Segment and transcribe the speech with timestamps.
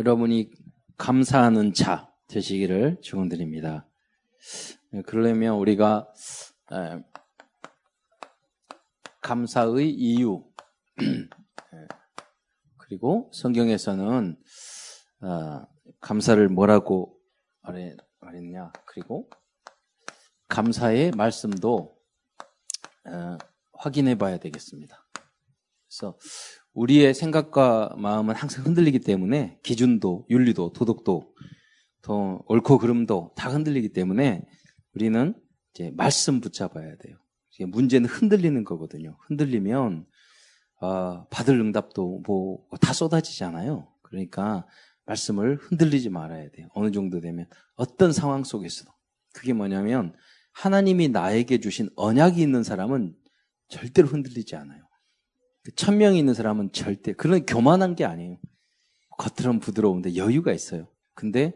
[0.00, 0.50] 여러분이
[0.96, 3.86] 감사하는 자 되시기를 축원드립니다.
[4.92, 6.10] 네, 그러려면 우리가
[9.20, 10.42] 감사의 이유
[10.96, 11.28] 네,
[12.78, 14.38] 그리고 성경에서는
[15.20, 15.66] 어,
[16.00, 17.20] 감사를 뭐라고
[17.60, 19.28] 말했냐 그리고
[20.48, 21.94] 감사의 말씀도
[23.04, 23.38] 어,
[23.74, 25.06] 확인해 봐야 되겠습니다.
[25.86, 26.16] 그래서
[26.80, 31.34] 우리의 생각과 마음은 항상 흔들리기 때문에 기준도, 윤리도, 도덕도,
[32.00, 34.42] 더 옳고 그름도 다 흔들리기 때문에
[34.94, 35.34] 우리는
[35.74, 37.16] 이제 말씀 붙잡아야 돼요.
[37.68, 39.18] 문제는 흔들리는 거거든요.
[39.26, 40.06] 흔들리면
[40.80, 43.86] 어, 받을 응답도 뭐 다 쏟아지잖아요.
[44.00, 44.66] 그러니까
[45.04, 46.68] 말씀을 흔들리지 말아야 돼요.
[46.72, 48.90] 어느 정도 되면 어떤 상황 속에서도
[49.34, 50.14] 그게 뭐냐면
[50.52, 53.14] 하나님이 나에게 주신 언약이 있는 사람은
[53.68, 54.89] 절대로 흔들리지 않아요.
[55.62, 58.38] 그 천명이 있는 사람은 절대 그런 교만한 게 아니에요.
[59.18, 60.88] 겉으로는 부드러운데 여유가 있어요.
[61.14, 61.52] 근데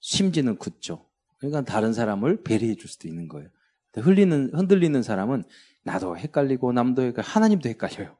[0.00, 1.08] 심지는 굳죠.
[1.38, 3.48] 그러니까 다른 사람을 배려해 줄 수도 있는 거예요.
[3.96, 5.44] 흘리는 흔들리는 사람은
[5.84, 8.16] 나도 헷갈리고 남도 헷갈리고 하나님도 헷갈려요.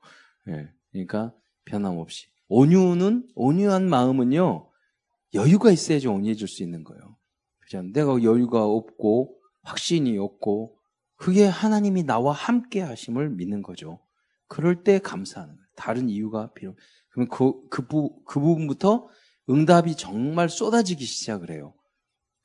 [0.49, 0.69] 예.
[0.93, 4.71] 그러니까 변함없이 온유는 온유한 마음은요
[5.35, 7.17] 여유가 있어야지 온유해 줄 수 있는 거예요.
[7.59, 7.83] 그죠?
[7.83, 10.79] 내가 여유가 없고 확신이 없고
[11.17, 13.99] 그게 하나님이 나와 함께 하심을 믿는 거죠.
[14.49, 15.67] 그럴 때 감사하는 거예요.
[15.77, 16.75] 다른 이유가 필요.
[17.11, 19.09] 그러면 그, 그, 부, 그 부분부터
[19.49, 21.75] 응답이 정말 쏟아지기 시작을 해요.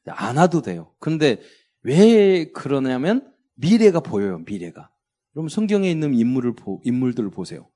[0.08, 0.94] 안 와도 돼요.
[1.00, 1.42] 그런데
[1.82, 4.90] 왜 그러냐면 미래가 보여요, 미래가.
[5.34, 7.70] 그럼 성경에 있는 인물을, 인물들을 보세요.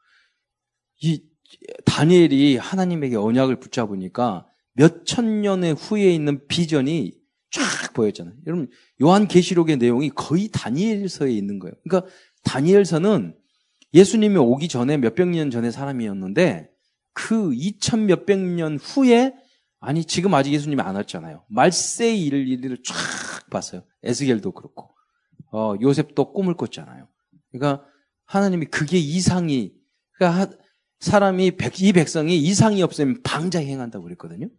[1.02, 1.24] 이
[1.86, 7.14] 다니엘이 하나님에게 언약을 붙잡으니까 몇 천 년의 후에 있는 비전이
[7.52, 8.36] 쫙 보였잖아요.
[8.48, 8.70] 여러분,
[9.02, 11.76] 요한 계시록의 내용이 거의 다니엘서에 있는 거예요.
[11.84, 12.12] 그러니까
[12.44, 13.36] 다니엘서는
[13.94, 16.70] 예수님이 오기 전에 몇백 년 전의 사람이었는데
[17.14, 19.34] 그 이천 몇백 년 후에
[19.80, 21.44] 아니 지금 아직 예수님이 안 왔잖아요.
[21.50, 22.96] 말세의 일을 일을 쫙
[23.50, 23.84] 봤어요.
[24.04, 24.90] 에스겔도 그렇고
[25.52, 27.08] 어, 요셉도 꿈을 꿨잖아요.
[27.52, 27.86] 그러니까
[28.26, 29.74] 하나님이 그게 이상이
[30.14, 30.56] 그러니까
[31.00, 34.50] 사람이 백, 이 백성이 이상이 없으면 방자히 행한다고 그랬거든요.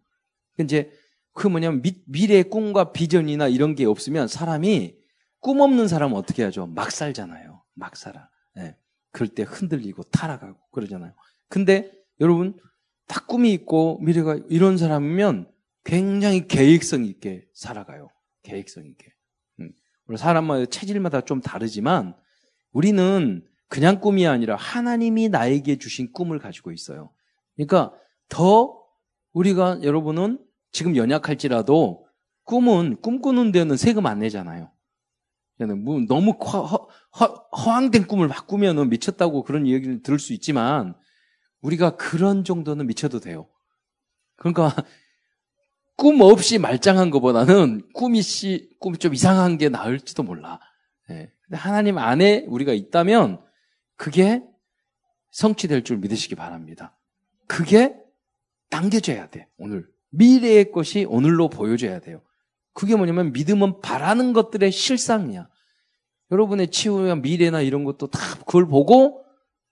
[0.59, 0.91] 이제
[1.33, 4.95] 그 뭐냐면 미, 미래의 꿈과 비전이나 이런 게 없으면 사람이
[5.39, 6.67] 꿈 없는 사람은 어떻게 하죠?
[6.67, 7.61] 막 살잖아요.
[7.73, 8.29] 막 살아.
[8.55, 8.77] 네.
[9.15, 11.13] 그럴 때 흔들리고 타락하고 그러잖아요.
[11.47, 11.89] 근데
[12.19, 12.59] 여러분
[13.07, 15.49] 다 꿈이 있고 미래가 이런 사람이면
[15.85, 18.09] 굉장히 계획성 있게 살아가요.
[18.43, 19.13] 계획성 있게.
[19.61, 19.71] 음.
[20.17, 22.13] 사람마다 체질마다 좀 다르지만
[22.73, 27.09] 우리는 그냥 꿈이 아니라 하나님이 나에게 주신 꿈을 가지고 있어요.
[27.55, 27.93] 그러니까
[28.27, 28.83] 더
[29.31, 30.43] 우리가 여러분은
[30.73, 32.05] 지금 연약할지라도
[32.43, 34.69] 꿈은 꿈꾸는 데는 세금 안 내잖아요.
[35.57, 36.89] 뭐 너무 허, 허,
[37.19, 40.95] 허 황된 꿈을 막 꾸면은 미쳤다고 그런 얘기를 들을 수 있지만
[41.61, 43.47] 우리가 그런 정도는 미쳐도 돼요.
[44.35, 44.75] 그러니까
[45.95, 50.59] 꿈 없이 말짱한 것보다는 꿈이 씨 꿈이 좀 이상한 게 나을지도 몰라.
[51.09, 51.31] 네.
[51.43, 53.41] 근데 하나님 안에 우리가 있다면
[53.95, 54.43] 그게
[55.31, 56.97] 성취될 줄 믿으시기 바랍니다.
[57.47, 57.95] 그게
[58.69, 59.47] 당겨져야 돼.
[59.57, 62.21] 오늘 미래의 것이 오늘로 보여져야 돼요.
[62.75, 65.47] 그게 뭐냐면 믿음은 바라는 것들의 실상이야.
[66.29, 69.23] 여러분의 치유나 미래나 이런 것도 다 그걸 보고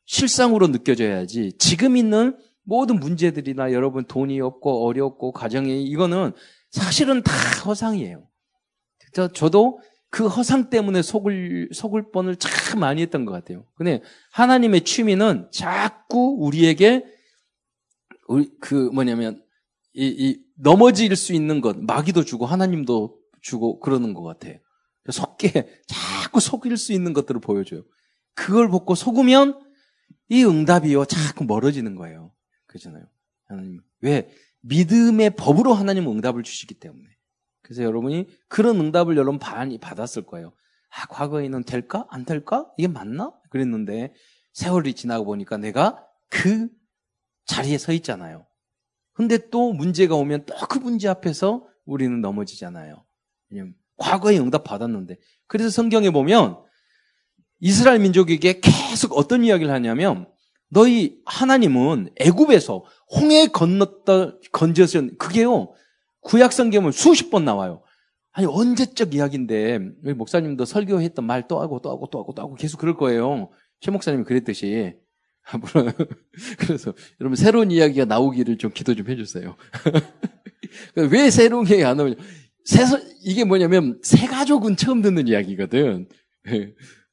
[0.06, 1.54] 실상으로 느껴져야지.
[1.60, 6.32] 지금 있는 모든 문제들이나 여러분 돈이 없고 어렵고 가정이 이거는
[6.72, 7.34] 사실은 다
[7.66, 8.26] 허상이에요.
[9.34, 13.66] 저도 그 허상 때문에 속을 속을 뻔을 참 많이 했던 것 같아요.
[13.76, 17.04] 근데 하나님의 취미는 자꾸 우리에게
[18.62, 19.44] 그 뭐냐면
[19.94, 24.60] 이, 이 넘어질 수 있는 것, 마귀도 주고 하나님도 주고 그러는 것 같아요.
[25.10, 27.84] 속게 자꾸 속일 수 있는 것들을 보여줘요.
[28.34, 29.60] 그걸 보고 속으면
[30.30, 32.32] 이 응답이요 자꾸 멀어지는 거예요.
[32.68, 33.06] 그렇잖아요.
[33.46, 34.30] 하나님 왜
[34.62, 37.08] 믿음의 법으로 하나님 응답을 주시기 때문에.
[37.62, 40.54] 그래서 여러분이 그런 응답을 여러분 많이 받았을 거예요.
[40.90, 44.14] 아 과거에는 될까 안 될까 이게 맞나 그랬는데
[44.54, 46.70] 세월이 지나고 보니까 내가 그
[47.46, 48.46] 자리에 서 있잖아요.
[49.14, 53.04] 근데 또 문제가 오면 또 그 문제 앞에서 우리는 넘어지잖아요.
[53.50, 55.18] 왜냐면 과거에 응답 받았는데.
[55.48, 56.58] 그래서 성경에 보면
[57.60, 60.28] 이스라엘 민족에게 계속 어떤 이야기를 하냐면
[60.70, 62.84] 너희 하나님은 애굽에서
[63.16, 65.74] 홍해 건넜다 건졌은 그게요.
[66.22, 67.84] 구약 성경은 수십 번 나와요.
[68.32, 69.78] 아니 언제적 이야기인데
[70.16, 73.52] 목사님도 설교했던 말 또 하고 또 하고 또 하고 또 하고 계속 그럴 거예요.
[73.80, 74.96] 최 목사님이 그랬듯이
[75.60, 75.92] 물론
[76.58, 79.56] 그래서 여러분 새로운 이야기가 나오기를 좀 기도 좀 해주세요.
[81.12, 82.16] 왜 새로운 이야기 안 나오냐?
[82.66, 82.84] 새,
[83.24, 86.08] 이게 뭐냐면 새 가족은 처음 듣는 이야기거든.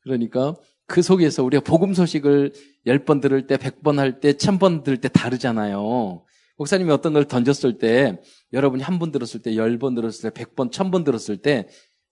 [0.03, 0.55] 그러니까
[0.87, 2.53] 그 속에서 우리가 복음 소식을
[2.87, 6.25] 열 번 들을 때, 백 번 할 때, 천 번 들을 때 다르잖아요.
[6.57, 8.21] 목사님이 어떤 걸 던졌을 때
[8.53, 11.69] 여러분이 한 번 들었을 때, 열 번 들었을 때, 백 번, 천 번 들었을 때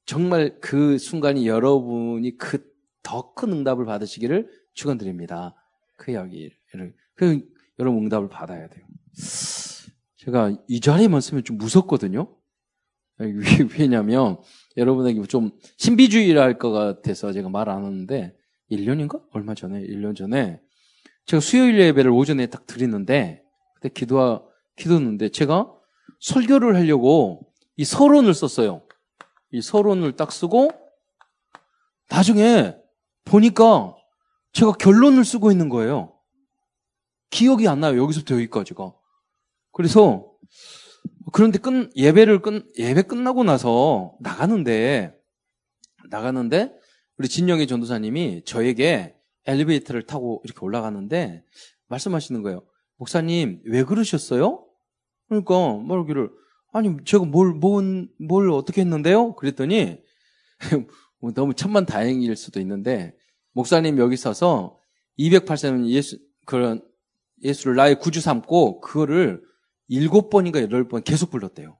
[0.07, 2.59] 정말 그 순간이 여러분이 그
[3.03, 5.55] 더 큰 응답을 받으시기를 축원드립니다.
[5.99, 6.53] 그 이야기를
[7.15, 7.43] 그
[7.79, 8.87] 여러분 응답을 받아야 돼요.
[10.17, 12.35] 제가 이 자리에만 쓰면 좀 무섭거든요.
[13.79, 14.39] 왜냐면
[14.77, 18.35] 여러분에게 좀 신비주의랄 것 같아서 제가 말 안 하는데
[18.71, 19.23] 1년인가?
[19.33, 20.61] 얼마 전에 1년 전에
[21.27, 23.43] 제가 수요일 예배를 오전에 딱 드리는데
[23.75, 24.43] 그때 기도하
[24.77, 25.71] 기도했는데 제가
[26.21, 28.83] 설교를 하려고 이 서론을 썼어요.
[29.51, 30.71] 이 서론을 딱 쓰고
[32.09, 32.77] 나중에
[33.25, 33.97] 보니까
[34.59, 36.19] 제가 결론을 쓰고 있는 거예요.
[37.31, 37.97] 기억이 안 나요.
[37.97, 38.93] 여기서부터 여기까지가.
[39.71, 40.33] 그래서
[41.33, 45.17] 그런데 끝 예배를 끝 예배 끝나고 나서 나가는데
[46.11, 46.75] 나가는데
[47.19, 49.15] 우리 진영의 전도사님이 저에게
[49.47, 51.45] 엘리베이터를 타고 이렇게 올라가는데
[51.87, 52.65] 말씀하시는 거예요.
[52.97, 54.67] 목사님 왜 그러셨어요?
[55.29, 56.31] 그러니까 말기를
[56.73, 59.37] 아니 제가 뭘뭘 뭘 어떻게 했는데요?
[59.37, 59.99] 그랬더니
[61.21, 63.18] 뭐 너무 천만 다행일 수도 있는데
[63.53, 64.81] 목사님 여기 서서
[65.19, 66.83] 208세는 예수 그런
[67.43, 69.43] 예수를 나의 구주 삼고 그거를
[69.89, 71.79] 일곱 번인가 여덟 번 계속 불렀대요.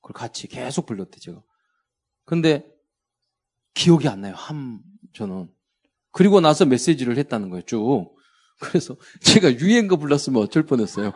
[0.00, 1.42] 그걸 같이 계속 불렀대 제가.
[2.24, 2.66] 근데
[3.74, 4.34] 기억이 안 나요.
[4.36, 4.80] 한
[5.12, 5.48] 저는
[6.12, 7.62] 그리고 나서 메시지를 했다는 거예요.
[7.62, 8.14] 쭉.
[8.60, 11.12] 그래서 제가 유행거 불렀으면 어쩔 뻔했어요.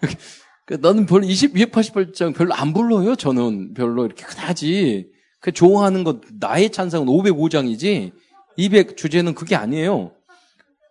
[0.80, 3.16] 나는 별로 20, 288장 별로 안 불러요.
[3.16, 5.12] 저는 별로 이렇게 그다지.
[5.40, 8.12] 그 좋아하는 것 나의 찬상은 505장이지
[8.56, 10.12] 200 주제는 그게 아니에요.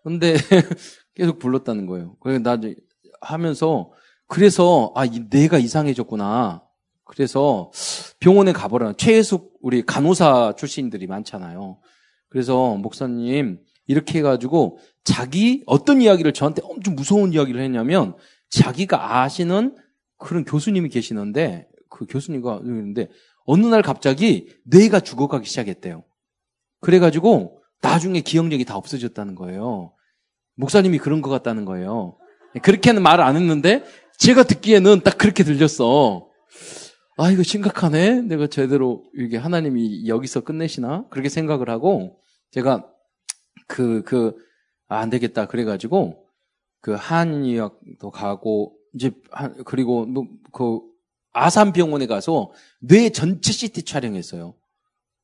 [0.03, 0.35] 근데
[1.15, 2.15] 계속 불렀다는 거예요.
[2.19, 2.59] 그래서 나
[3.21, 3.91] 하면서
[4.27, 6.63] 그래서 아 내가 이상해졌구나.
[7.05, 7.71] 그래서
[8.19, 8.93] 병원에 가보라.
[8.93, 11.79] 최혜숙 우리 간호사 출신들이 많잖아요.
[12.29, 18.15] 그래서 목사님 이렇게 해가지고 자기 어떤 이야기를 저한테 엄청 무서운 이야기를 했냐면
[18.49, 19.75] 자기가 아시는
[20.17, 23.09] 그런 교수님이 계시는데 그 교수님과 있는데
[23.45, 26.03] 어느 날 갑자기 뇌가 죽어가기 시작했대요.
[26.83, 29.93] 그래가지고 나중에 기억력이 다 없어졌다는 거예요.
[30.55, 32.17] 목사님이 그런 것 같다는 거예요.
[32.61, 33.83] 그렇게는 말을 안 했는데
[34.19, 36.27] 제가 듣기에는 딱 그렇게 들렸어.
[37.17, 38.21] 아, 이거 심각하네?
[38.23, 41.07] 내가 제대로 이게 하나님이 여기서 끝내시나?
[41.09, 42.19] 그렇게 생각을 하고
[42.51, 42.87] 제가
[43.67, 44.35] 그, 그,
[44.87, 45.47] 아, 안 되겠다.
[45.47, 46.25] 그래가지고
[46.81, 49.11] 그 한의학도 가고 이제
[49.65, 50.07] 그리고
[50.51, 50.81] 그
[51.31, 54.53] 아산병원에 가서 뇌 전체 CT 촬영했어요.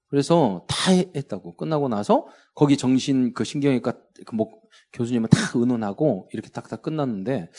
[0.09, 1.55] 그래서 다 했다고.
[1.55, 3.93] 끝나고 나서 거기 정신 그 신경외과
[4.25, 4.59] 그 뭐
[4.93, 7.51] 교수님은 다 의논하고 이렇게 딱딱 끝났는데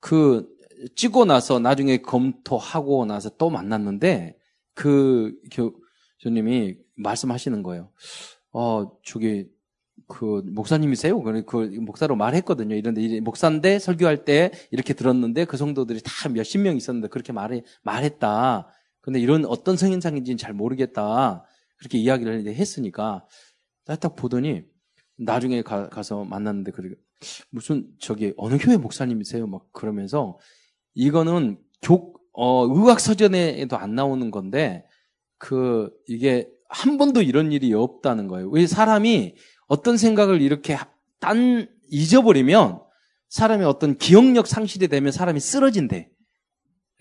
[0.00, 0.48] 그
[0.94, 4.36] 찍고 나서 나중에 검토하고 나서 또 만났는데
[4.74, 7.90] 그 교수님이 말씀하시는 거예요.
[8.52, 9.46] 어, 저기
[10.06, 11.20] 그 목사님이세요?
[11.44, 12.76] 그 목사로 말했거든요.
[12.76, 18.68] 이런데 목사인데 설교할 때 이렇게 들었는데 그 성도들이 다 몇십 명 있었는데 그렇게 말해 말했다.
[19.00, 21.44] 근데 이런 어떤 성인상인지는 잘 모르겠다.
[21.78, 23.26] 그렇게 이야기를 했으니까
[23.84, 24.64] 딱 보더니
[25.16, 26.94] 나중에 가, 서 만났는데 그
[27.50, 29.46] 무슨 저기 어느 교회 목사님이세요?
[29.46, 30.38] 막 그러면서
[30.94, 34.84] 이거는 교, 어, 의학 서전에도 안 나오는 건데
[35.38, 38.48] 그 이게 한 번도 이런 일이 없다는 거예요.
[38.50, 39.34] 왜 사람이
[39.66, 40.76] 어떤 생각을 이렇게
[41.18, 42.80] 딴 잊어버리면
[43.28, 46.10] 사람이 어떤 기억력 상실이 되면 사람이 쓰러진대.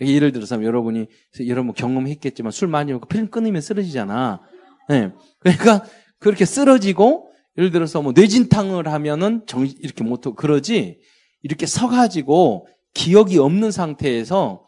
[0.02, 1.08] 예를 들어서 여러분이
[1.48, 4.42] 여러분 경험했겠지만 술 많이 먹고 필름 끊으면 쓰러지잖아.
[4.90, 5.12] 네.
[5.40, 5.84] 그러니까
[6.20, 11.00] 그렇게 쓰러지고 예를 들어서 뭐 뇌진탕을 하면은 정 이렇게 못하고 그러지
[11.42, 14.66] 이렇게 서가지고 기억이 없는 상태에서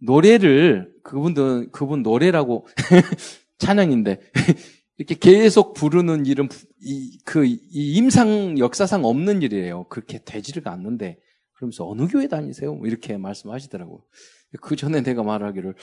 [0.00, 2.66] 노래를 그분들 그분 노래라고
[3.58, 4.20] 찬양인데
[4.98, 6.48] 이렇게 계속 부르는 일은
[6.80, 9.84] 이, 그, 이 임상 역사상 없는 일이에요.
[9.84, 11.18] 그렇게 되지를 않는데.
[11.52, 12.74] 그러면서 어느 교회 다니세요?
[12.74, 14.00] 뭐 이렇게 말씀하시더라고요.
[14.60, 15.74] 그 전에 내가 말하기를,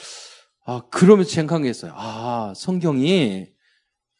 [0.66, 1.92] 아, 그러면서 생각했어요.
[1.94, 3.46] 아, 성경이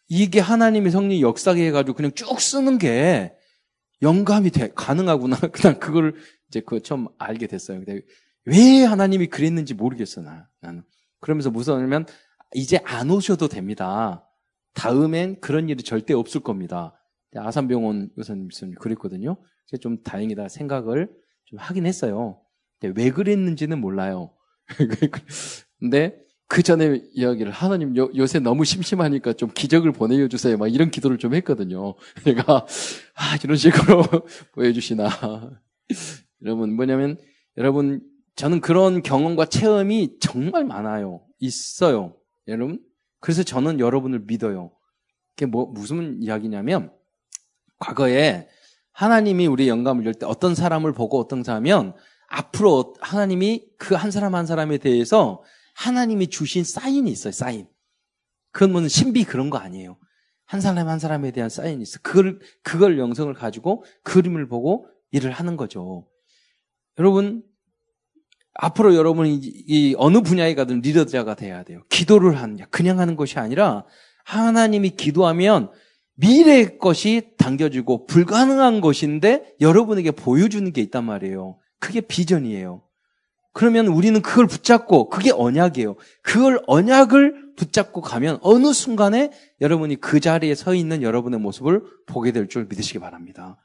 [0.08, 3.34] 이게 하나님의 성령 역사게 해가지고 그냥 쭉 쓰는 게
[4.02, 5.36] 영감이 돼, 가능하구나.
[5.52, 6.14] 그냥 그걸
[6.48, 7.78] 이제 그 처음 알게 됐어요.
[7.84, 8.02] 근데
[8.44, 10.82] 왜 하나님이 그랬는지 모르겠어, 나, 나는.
[11.20, 12.06] 그러면서 무서우면
[12.54, 14.28] 이제 안 오셔도 됩니다.
[14.74, 16.92] 다음엔 그런 일이 절대 없을 겁니다.
[17.34, 18.48] 아산병원 의사님
[18.78, 19.36] 그랬거든요.
[19.68, 21.10] 그래서 좀 다행이다 생각을
[21.44, 22.40] 좀 하긴 했어요.
[22.82, 24.34] 왜 그랬는지는 몰라요.
[25.80, 30.56] 근데 그 전에 이야기를 하나님 요, 요새 너무 심심하니까 좀 기적을 보내줘 주세요.
[30.56, 31.94] 막 이런 기도를 좀 했거든요.
[32.24, 32.66] 내가
[33.14, 34.04] 아 이런 식으로
[34.52, 35.08] 보여주시나.
[36.44, 37.18] 여러분 뭐냐면
[37.56, 38.00] 여러분
[38.36, 41.22] 저는 그런 경험과 체험이 정말 많아요.
[41.40, 42.14] 있어요.
[42.48, 42.80] 여러분
[43.20, 44.70] 그래서 저는 여러분을 믿어요.
[45.34, 46.90] 그게 뭐, 무슨 이야기냐면,
[47.78, 48.48] 과거에
[48.92, 51.94] 하나님이 우리 영감을 열 때 어떤 사람을 보고 어떤 사람이면
[52.28, 55.42] 앞으로 하나님이 그 한 사람 한 사람에 대해서
[55.76, 57.68] 하나님이 주신 사인이 있어요, 사인.
[58.50, 59.98] 그건 뭐 신비 그런 거 아니에요.
[60.46, 61.98] 한 사람 한 사람에 대한 사인이 있어.
[62.02, 66.08] 그걸, 그걸 영성을 가지고 그림을 보고 일을 하는 거죠.
[66.98, 67.42] 여러분,
[68.54, 71.82] 앞으로 여러분이 이 어느 분야에 가든 리더자가 돼야 돼요.
[71.90, 73.84] 기도를 하느냐, 그냥 하는 것이 아니라
[74.24, 75.70] 하나님이 기도하면
[76.14, 81.58] 미래의 것이 당겨지고 불가능한 것인데 여러분에게 보여주는 게 있단 말이에요.
[81.78, 82.82] 그게 비전이에요.
[83.56, 85.96] 그러면 우리는 그걸 붙잡고 그게 언약이에요.
[86.20, 89.30] 그걸 언약을 붙잡고 가면 어느 순간에
[89.62, 93.56] 여러분이 그 자리에 서 있는 여러분의 모습을 보게 될 줄 믿으시기 바랍니다.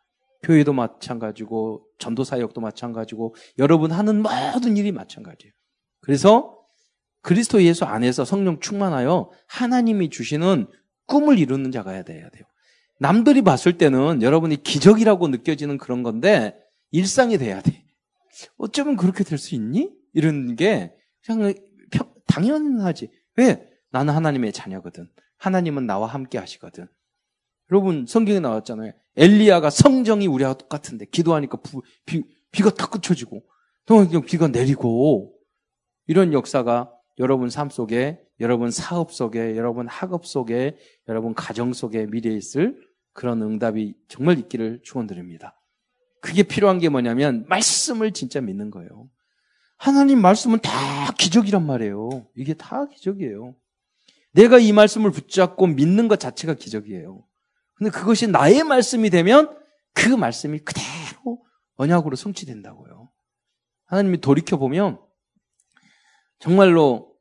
[0.44, 5.52] 교회도 마찬가지고 전도 사역도 마찬가지고 여러분 하는 모든 일이 마찬가지예요.
[6.00, 6.58] 그래서
[7.22, 10.68] 그리스도 예수 안에서 성령 충만하여 하나님이 주시는
[11.06, 12.46] 꿈을 이루는 자가 돼야 돼요.
[12.98, 16.56] 남들이 봤을 때는 여러분이 기적이라고 느껴지는 그런 건데
[16.92, 17.84] 일상이 돼야 돼.
[18.58, 19.92] 어쩌면 그렇게 될 수 있니?
[20.14, 20.94] 이런 게
[21.26, 21.54] 그냥
[22.28, 23.10] 당연하지.
[23.38, 23.70] 왜?
[23.92, 25.10] 나는 하나님의 자녀거든.
[25.38, 26.88] 하나님은 나와 함께 하시거든.
[27.72, 28.94] 여러분 성경에 나왔잖아요.
[29.18, 33.44] 엘리야가 성정이 우리와 똑같은데 기도하니까 부, 비, 비가 탁 그쳐지고
[33.86, 35.34] 또 비가 내리고
[36.08, 42.36] 이런 역사가 여러분 삶 속에 여러분 사업 속에 여러분 학업 속에 여러분 가정 속에 미래에
[42.36, 42.78] 있을
[43.14, 45.61] 그런 응답이 정말 있기를 축원드립니다.
[46.22, 49.10] 그게 필요한 게 뭐냐면 말씀을 진짜 믿는 거예요.
[49.76, 52.28] 하나님 말씀은 다 기적이란 말이에요.
[52.36, 53.56] 이게 다 기적이에요.
[54.34, 57.26] 내가 이 말씀을 붙잡고 믿는 것 자체가 기적이에요.
[57.74, 59.58] 근데 그것이 나의 말씀이 되면
[59.94, 61.44] 그 말씀이 그대로
[61.76, 63.10] 언약으로 성취된다고요.
[63.86, 65.00] 하나님이 돌이켜보면
[66.40, 67.16] 정말로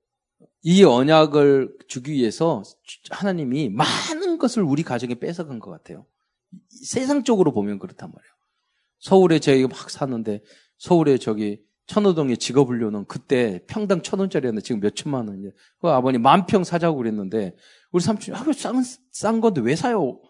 [0.63, 2.63] 이 언약을 주기 위해서
[3.11, 6.07] 하나님이 많은 것을 우리 가정에 뺏어간 것 같아요.
[6.69, 8.40] 세상적으로 보면 그렇단 말이에요.
[9.01, 10.41] 서울에 저희가 막 사는데
[10.79, 15.51] 서울에 저기 천호동에 직업훈련은 그때 평당 천 원짜리였는데 지금 몇 천만 원이에요.
[15.81, 17.57] 그 아버님 만평 사자고 그랬는데
[17.91, 20.21] 우리 삼촌이 하루 싼, 싼 건데 왜 사요?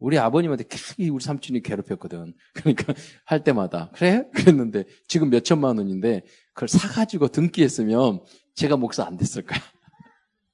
[0.00, 2.34] 우리 아버님한테 계속 우리 삼촌이 괴롭혔거든.
[2.52, 2.92] 그러니까
[3.24, 4.28] 할 때마다 그래?
[4.34, 8.20] 그랬는데 지금 몇 천만 원인데 그걸 사가지고 등기했으면
[8.54, 9.60] 제가 목사 안 됐을 거야.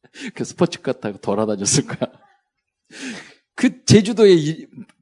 [0.35, 2.13] 그 스포츠카 타고 돌아다녔을 거야.
[3.61, 4.37] 그 제주도에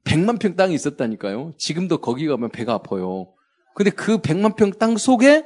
[0.03, 1.53] 100만 평 땅이 있었다니까요.
[1.57, 3.31] 지금도 거기 가면 배가 아파요.
[3.73, 5.45] 근데 그 100만 평 땅 속에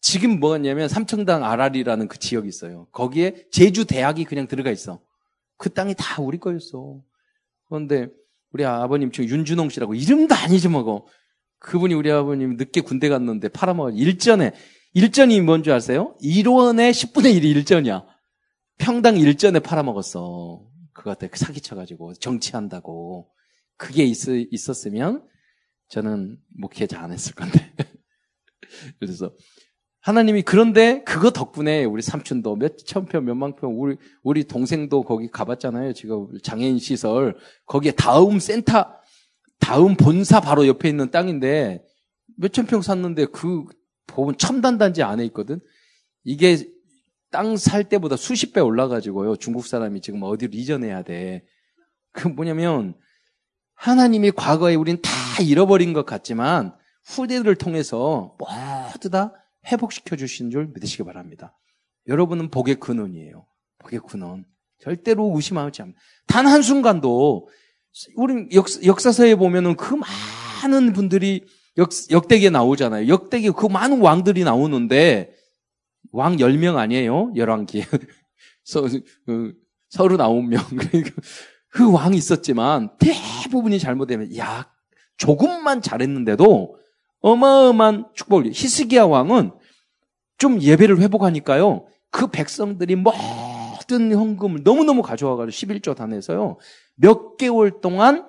[0.00, 2.86] 지금 뭐였냐면 삼청당 아라리라는 그 지역이 있어요.
[2.92, 5.00] 거기에 제주 대학이 그냥 들어가 있어.
[5.56, 7.00] 그 땅이 다 우리 거였어.
[7.66, 8.06] 그런데
[8.52, 11.04] 우리 아버님 지금 윤준홍 씨라고 이름도 안 잊어먹어.
[11.58, 13.90] 그분이 우리 아버님 늦게 군대 갔는데 팔아먹어.
[13.90, 14.52] 일전에
[14.94, 16.14] 일전이 뭔 줄 아세요?
[16.22, 18.04] 1원에 10분의 1이 일전이야.
[18.78, 20.71] 평당 일전에 팔아먹었어.
[20.92, 23.30] 그것 때 사기쳐가지고 정치한다고.
[23.76, 25.26] 그게 있, 있었으면
[25.88, 27.72] 저는 목회자 안 했을 건데.
[29.00, 29.34] 그래서
[30.00, 35.92] 하나님이 그런데 그거 덕분에 우리 삼촌도 몇천 평, 몇만 평, 우리, 우리 동생도 거기 가봤잖아요.
[35.92, 37.36] 지금 장애인 시설.
[37.66, 38.86] 거기에 다음 센터,
[39.60, 41.84] 다음 본사 바로 옆에 있는 땅인데
[42.36, 43.64] 몇천 평 샀는데 그
[44.08, 45.60] 보면 첨단 단지 안에 있거든.
[46.24, 46.68] 이게
[47.32, 49.36] 땅 살 때보다 수십 배 올라가지고요.
[49.36, 51.44] 중국 사람이 지금 어디로 이전해야 돼.
[52.12, 52.94] 그 뭐냐면
[53.74, 55.10] 하나님이 과거에 우린 다
[55.42, 59.32] 잃어버린 것 같지만 후대들을 통해서 모두 다
[59.66, 61.58] 회복시켜 주신 줄 믿으시기 바랍니다.
[62.06, 63.46] 여러분은 복의 근원이에요.
[63.78, 64.44] 복의 근원.
[64.80, 66.00] 절대로 의심하지 않습니다.
[66.26, 67.48] 단 한순간도
[68.16, 69.94] 우리 역, 사서에 보면은 그
[70.62, 71.44] 많은 분들이
[71.78, 73.08] 역, 역대기에 나오잖아요.
[73.08, 75.32] 역대기 그 많은 왕들이 나오는데
[76.12, 77.32] 왕 10명 아니에요?
[77.34, 77.84] 열왕기.
[78.64, 78.82] 서,
[79.26, 79.54] 그,
[79.92, 80.64] 39명.
[80.78, 81.10] 그러니까
[81.68, 84.70] 그 왕이 있었지만 대부분이 잘못되면 야
[85.16, 86.76] 조금만 잘했는데도
[87.20, 89.52] 어마어마한 축복을 히스기야 왕은
[90.38, 91.86] 좀 예배를 회복하니까요.
[92.10, 96.58] 그 백성들이 모든 헌금을 너무너무 가져와가지고 11조 단에서요.
[96.96, 98.28] 몇 개월 동안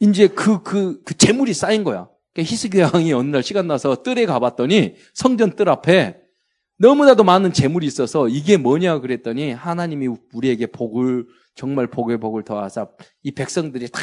[0.00, 2.08] 이제 그, 그, 그 재물이 쌓인 거야.
[2.32, 6.27] 그러니까 히스기야 왕이 어느 날 시간 나서 뜰에 가봤더니 성전 뜰 앞에
[6.78, 12.88] 너무나도 많은 재물이 있어서 이게 뭐냐 그랬더니 하나님이 우리에게 복을 정말 복의 복을 더하사
[13.22, 14.00] 이 백성들이 다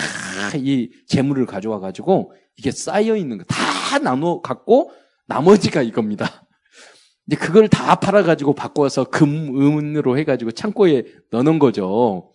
[0.57, 4.91] 이 재물을 가져와 가지고 이게 쌓여 있는 거 다 나눠 갖고
[5.27, 6.45] 나머지가 이겁니다.
[7.27, 12.31] 이제 그걸 다 팔아 가지고 바꿔서 금 은으로 해 가지고 창고에 넣는 거죠.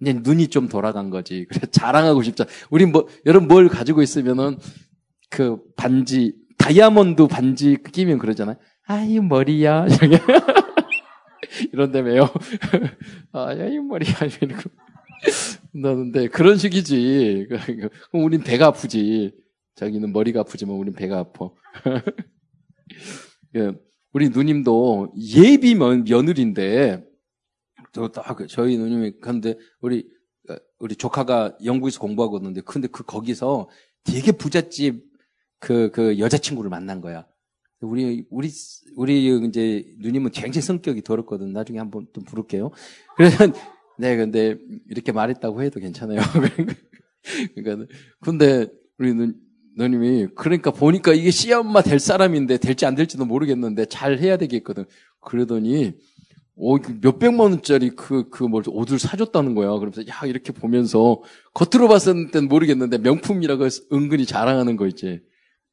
[0.00, 1.46] 이제 눈이 좀 돌아간 거지.
[1.48, 2.44] 그래서 자랑하고 싶자.
[2.70, 4.58] 우리 뭐 여러분 뭘 가지고 있으면은
[5.30, 8.56] 그 반지 다이아몬드 반지 끼면 그러잖아요.
[8.86, 9.86] 아이 머리야.
[11.72, 12.28] 이런다며요.
[13.32, 14.12] 아, 야, 이 머리야.
[14.42, 14.70] 이러고.
[15.72, 17.48] 나는데 그런 식이지.
[17.48, 19.34] 그럼 우린 배가 아프지.
[19.74, 21.50] 자기는 머리가 아프지만 우린 배가 아파.
[23.56, 23.72] 예,
[24.12, 27.04] 우리 누님도 예비 며느리인데,
[27.92, 30.08] 저, 딱, 저희 누님이, 근데 우리,
[30.78, 33.68] 우리 조카가 영국에서 공부하고 있는데, 근데 그, 거기서
[34.04, 35.04] 되게 부잣집
[35.58, 37.26] 그, 그 여자친구를 만난 거야.
[37.84, 38.50] 우리, 우리,
[38.96, 41.52] 우리 이제 누님은 굉장히 성격이 더럽거든.
[41.52, 42.70] 나중에 한번 좀 부를게요.
[43.16, 43.36] 그래서,
[43.98, 44.56] 네, 근데
[44.88, 46.20] 이렇게 말했다고 해도 괜찮아요.
[47.54, 47.86] 그러니까,
[48.20, 48.66] 근데
[48.98, 49.32] 우리 누,
[49.76, 54.84] 누님이, 그러니까 보니까 이게 시엄마 될 사람인데 될지 안 될지도 모르겠는데 잘 해야 되겠거든.
[55.20, 55.94] 그러더니,
[56.56, 59.70] 오, 그 몇백만 원짜리 그, 그, 뭘, 옷을 사줬다는 거야.
[59.70, 61.20] 그러면서, 야, 이렇게 보면서,
[61.52, 65.20] 겉으로 봤을 땐 모르겠는데, 명품이라고 은근히 자랑하는 거 있지.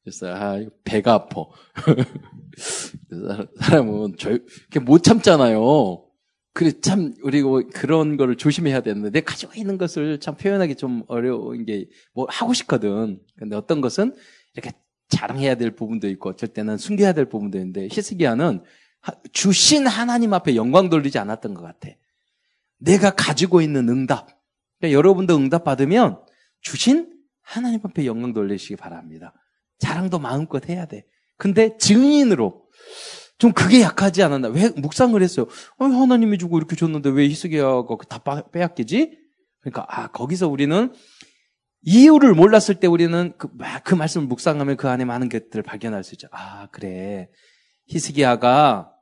[0.02, 1.44] 그래서, 아, 배가 아파.
[3.60, 6.04] 사람은 저, 이렇게 못 참잖아요.
[6.52, 11.04] 그래, 참, 우리 뭐 그런 거를 조심해야 되는데, 내가 가지고 있는 것을 참 표현하기 좀
[11.06, 13.20] 어려운 게, 뭐 하고 싶거든.
[13.36, 14.14] 근데 어떤 것은
[14.54, 14.72] 이렇게
[15.08, 18.62] 자랑해야 될 부분도 있고, 어쩔 때는 숨겨야 될 부분도 있는데, 히스기야는
[19.32, 21.88] 주신 하나님 앞에 영광 돌리지 않았던 것 같아.
[22.78, 24.28] 내가 가지고 있는 응답.
[24.78, 26.20] 그러니까 여러분도 응답 받으면
[26.60, 29.32] 주신 하나님 앞에 영광 돌리시기 바랍니다.
[29.82, 31.04] 자랑도 마음껏 해야 돼.
[31.36, 32.62] 근데 증인으로
[33.38, 34.48] 좀 그게 약하지 않았나?
[34.48, 35.46] 왜 묵상을 했어요?
[35.78, 38.22] 어, 하나님이 주고 이렇게 줬는데 왜 히스기야가 다
[38.52, 39.18] 빼앗기지?
[39.60, 40.92] 그러니까 아 거기서 우리는
[41.82, 43.48] 이유를 몰랐을 때 우리는 그,
[43.82, 46.28] 그 말씀을 묵상하면 그 안에 많은 것들을 발견할 수 있죠.
[46.30, 47.28] 아 그래
[47.88, 48.92] 히스기야가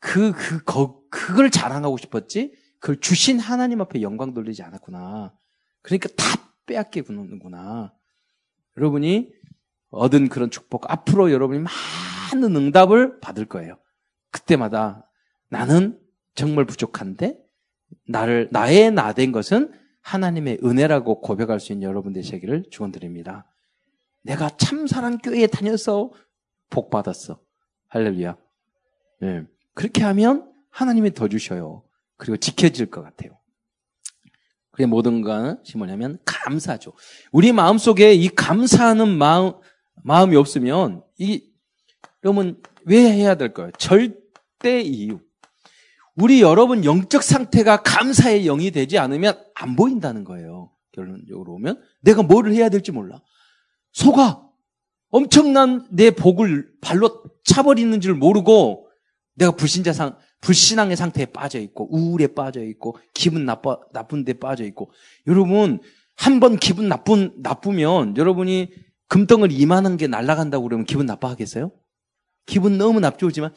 [0.00, 2.52] 그, 그, 거, 그걸 자랑하고 싶었지?
[2.78, 5.34] 그걸 주신 하나님 앞에 영광 돌리지 않았구나.
[5.80, 7.94] 그러니까 다 빼앗기구나.
[8.76, 9.32] 여러분이
[9.94, 11.60] 얻은 그런 축복, 앞으로 여러분이
[12.32, 13.78] 많은 응답을 받을 거예요.
[14.30, 15.08] 그때마다
[15.48, 15.98] 나는
[16.34, 17.38] 정말 부족한데,
[18.08, 19.72] 나를, 나의 나 된 것은
[20.02, 23.46] 하나님의 은혜라고 고백할 수 있는 여러분 되시기를 축원드립니다.
[24.22, 26.10] 내가 참사랑 교회에 다녀서
[26.70, 27.40] 복 받았어.
[27.88, 28.36] 할렐루야.
[29.20, 29.44] 네.
[29.74, 31.84] 그렇게 하면 하나님이 더 주셔요.
[32.16, 33.38] 그리고 지켜질 것 같아요.
[34.70, 36.92] 그게 모든 것이 뭐냐면 감사죠.
[37.30, 39.52] 우리 마음속에 이 감사하는 마음,
[40.02, 41.44] 마음이 없으면 이
[42.24, 43.70] 여러분 왜 해야 될까요?
[43.78, 45.20] 절대 이유.
[46.16, 50.70] 우리 여러분 영적 상태가 감사의 영이 되지 않으면 안 보인다는 거예요.
[50.92, 53.20] 결론적으로 오면 내가 뭐를 해야 될지 몰라.
[53.92, 54.42] 속아
[55.10, 58.88] 엄청난 내 복을 발로 차버리는 줄 모르고
[59.34, 64.64] 내가 불신자 상, 불신앙의 상태에 빠져 있고, 우울에 빠져 있고, 기분 나빠, 나쁜 데 빠져
[64.64, 64.92] 있고.
[65.26, 65.80] 여러분,
[66.16, 68.70] 한 번 기분 나쁜, 나쁘면 여러분이
[69.14, 71.70] 금덩을 이만한 게 날아간다고 그러면 기분 나빠하겠어요?
[72.46, 73.54] 기분 너무 나쁘지만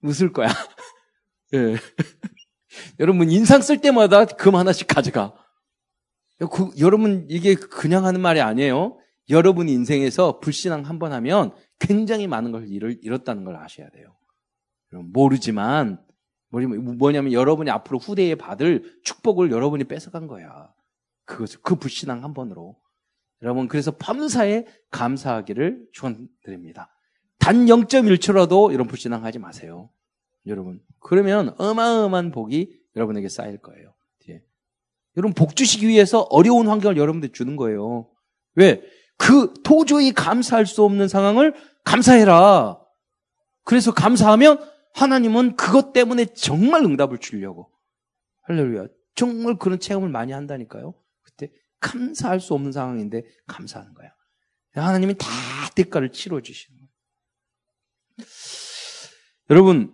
[0.00, 0.48] 웃을 거야.
[1.52, 1.76] 예.
[2.98, 5.34] 여러분, 인상 쓸 때마다 금 하나씩 가져가.
[6.50, 8.96] 그, 여러분, 이게 그냥 하는 말이 아니에요.
[9.28, 14.16] 여러분 인생에서 불신앙 한 번 하면 굉장히 많은 걸 잃었다는 걸 아셔야 돼요.
[14.90, 16.02] 모르지만
[16.48, 20.72] 뭐냐면 여러분이 앞으로 후대에 받을 축복을 여러분이 뺏어간 거야.
[21.26, 22.80] 그것을 그 불신앙 한 번으로.
[23.42, 26.94] 여러분 그래서 밤사에 감사하기를 축원드립니다.
[27.38, 29.90] 단 0.1초라도 이런 불신앙 하지 마세요.
[30.46, 30.80] 여러분.
[31.00, 33.94] 그러면 어마어마한 복이 여러분에게 쌓일 거예요.
[34.20, 34.42] 뒤에.
[35.16, 38.10] 여러분 복 주시기 위해서 어려운 환경을 여러분들 주는 거예요.
[38.54, 38.82] 왜?
[39.16, 42.78] 그 도저히 감사할 수 없는 상황을 감사해라.
[43.64, 44.58] 그래서 감사하면
[44.94, 47.70] 하나님은 그것 때문에 정말 응답을 주려고.
[48.42, 48.88] 할렐루야.
[49.14, 50.94] 정말 그런 체험을 많이 한다니까요.
[51.80, 54.14] 감사할 수 없는 상황인데 감사하는 거야.
[54.74, 55.28] 하나님이 다
[55.74, 58.28] 대가를 치러 주시는 거예요.
[59.50, 59.92] 여러분,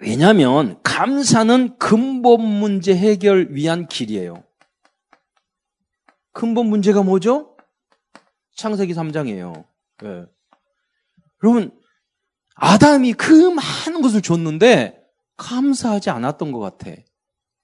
[0.00, 4.42] 왜냐하면 감사는 근본 문제 해결 위한 길이에요.
[6.32, 7.56] 근본 문제가 뭐죠?
[8.56, 9.64] 창세기 3장이에요.
[10.02, 10.24] 네.
[11.44, 11.78] 여러분,
[12.54, 15.00] 아담이 그 많은 것을 줬는데
[15.36, 16.90] 감사하지 않았던 것 같아.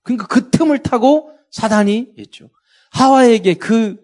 [0.03, 2.51] 그러니까 그 틈을 타고 사단이 했죠.
[2.93, 3.97] 하와에게 그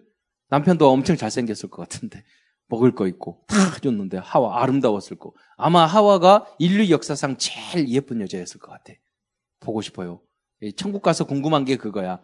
[0.49, 2.23] 남편도 엄청 잘생겼을 것 같은데
[2.67, 5.33] 먹을 거 있고 다 줬는데 하와 아름다웠을 거.
[5.57, 8.93] 아마 하와가 인류 역사상 제일 예쁜 여자였을 것 같아.
[9.59, 10.21] 보고 싶어요.
[10.75, 12.19] 천국 가서 궁금한 게 그거야.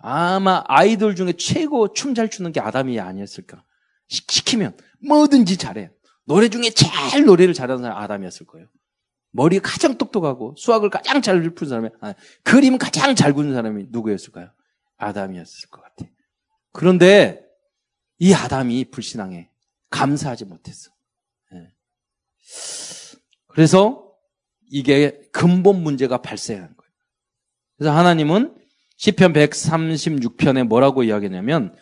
[0.00, 3.64] 아마 아이돌 중에 최고 춤 잘 추는 게 아담이 아니었을까.
[4.08, 4.76] 시 키면
[5.06, 5.90] 뭐든지 잘해.
[6.24, 8.68] 노래 중에 제일 노래를 잘하는 사람이 아담이었을 거예요.
[9.30, 14.50] 머리가 가장 똑똑하고 수학을 가장 잘 푸는 사람이 아, 그림 가장 잘 그리는 사람이 누구였을까요?
[14.98, 16.04] 아담이었을 것 같아.
[16.72, 17.42] 그런데
[18.18, 19.48] 이 아담이 불신앙에
[19.90, 20.90] 감사하지 못했어.
[21.52, 21.72] 네.
[23.46, 24.12] 그래서
[24.70, 26.92] 이게 근본 문제가 발생한 거예요.
[27.76, 28.56] 그래서 하나님은
[28.96, 31.74] 시편 136편에 뭐라고 이야기냐면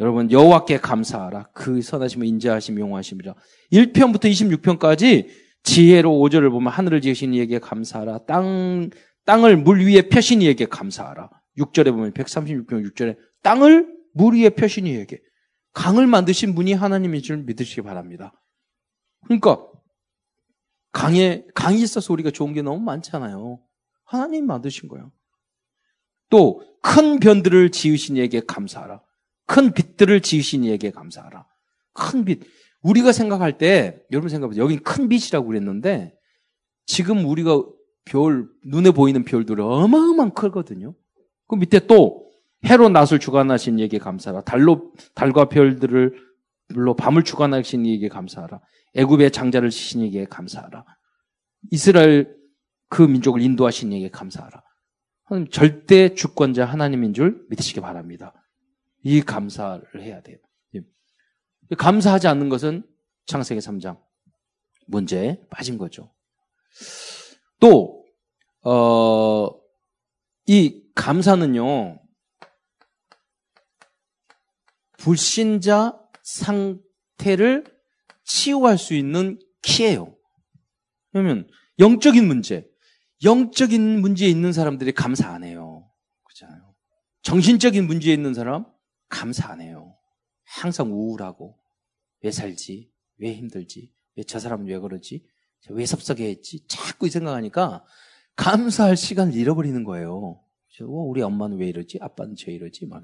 [0.00, 1.50] 여러분 여호와께 감사하라.
[1.52, 3.34] 그 선하심을 인자하심 용하심이라.
[3.72, 5.28] 1편부터 26편까지
[5.62, 8.24] 지혜로 5절을 보면 하늘을 지으신 이에게 감사하라.
[8.24, 8.90] 땅
[9.24, 11.30] 땅을 물 위에 펴신 이에게 감사하라.
[11.58, 15.20] 6절에 보면 136편 6절에 땅을 물 위에 펴신 이에게
[15.72, 18.32] 강을 만드신 분이 하나님인 줄 믿으시기 바랍니다.
[19.24, 19.66] 그러니까
[20.92, 23.60] 강에 강이 있어서 우리가 좋은 게 너무 많잖아요.
[24.04, 25.10] 하나님 만드신 거예요.
[26.28, 29.00] 또 큰 변들을 지으신 이에게 감사하라.
[29.46, 31.46] 큰 빛들을 지으신 이에게 감사하라.
[31.94, 32.42] 큰 빛.
[32.82, 34.64] 우리가 생각할 때 여러분 생각해보세요.
[34.64, 36.12] 여긴 큰 빛이라고 그랬는데
[36.84, 37.62] 지금 우리가
[38.04, 40.94] 별 눈에 보이는 별들은 어마어마한 크거든요.
[41.52, 42.32] 그 밑에 또
[42.64, 44.44] 해로 낫을 주관하신 이에게 감사하라.
[44.44, 46.16] 달로 달과 별들을
[46.68, 48.62] 물로 밤을 주관하신 이에게 감사하라.
[48.94, 50.86] 애굽의 장자를 치신 이에게 감사하라.
[51.70, 52.34] 이스라엘
[52.88, 54.62] 그 민족을 인도하신 이에게 감사하라.
[55.50, 58.32] 절대 주권자 하나님인 줄 믿으시기 바랍니다.
[59.02, 60.38] 이 감사를 해야 돼요.
[60.74, 60.80] 예.
[61.76, 62.82] 감사하지 않는 것은
[63.26, 64.00] 창세기 3장
[64.86, 66.14] 문제에 빠진 거죠.
[67.60, 68.06] 또,
[68.62, 69.50] 어,
[70.46, 72.00] 이 감사는요,
[74.98, 77.64] 불신자 상태를
[78.24, 80.16] 치유할 수 있는 키예요.
[81.10, 82.68] 그러면 영적인 문제,
[83.24, 85.90] 영적인 문제에 있는 사람들이 감사 안 해요.
[86.24, 86.74] 그렇잖아요.
[87.22, 88.66] 정신적인 문제에 있는 사람
[89.08, 89.96] 감사 안 해요.
[90.44, 91.58] 항상 우울하고
[92.22, 92.92] 왜 살지?
[93.18, 93.92] 왜 힘들지?
[94.16, 95.26] 왜 저 사람은 왜 그러지?
[95.70, 96.66] 왜 섭섭해 했지?
[96.66, 97.84] 자꾸 이 생각하니까
[98.36, 100.42] 감사할 시간을 잃어버리는 거예요.
[100.80, 101.98] 어, 우리 엄마는 왜 이러지?
[102.00, 102.86] 아빠는 왜 이러지?
[102.86, 103.02] 막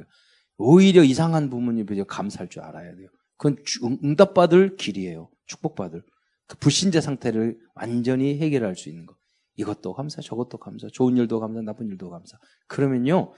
[0.57, 3.09] 오히려 이상한 부모님 에 감사할 줄 알아야 돼요.
[3.37, 3.57] 그건
[4.05, 5.31] 응답받을 길이에요.
[5.47, 6.03] 축복받을.
[6.47, 9.17] 그 불신자 상태를 완전히 해결할 수 있는 거.
[9.57, 12.39] 이것도 감사, 저것도 감사, 좋은 일도 감사, 나쁜 일도 감사.
[12.67, 13.35] 그러면요,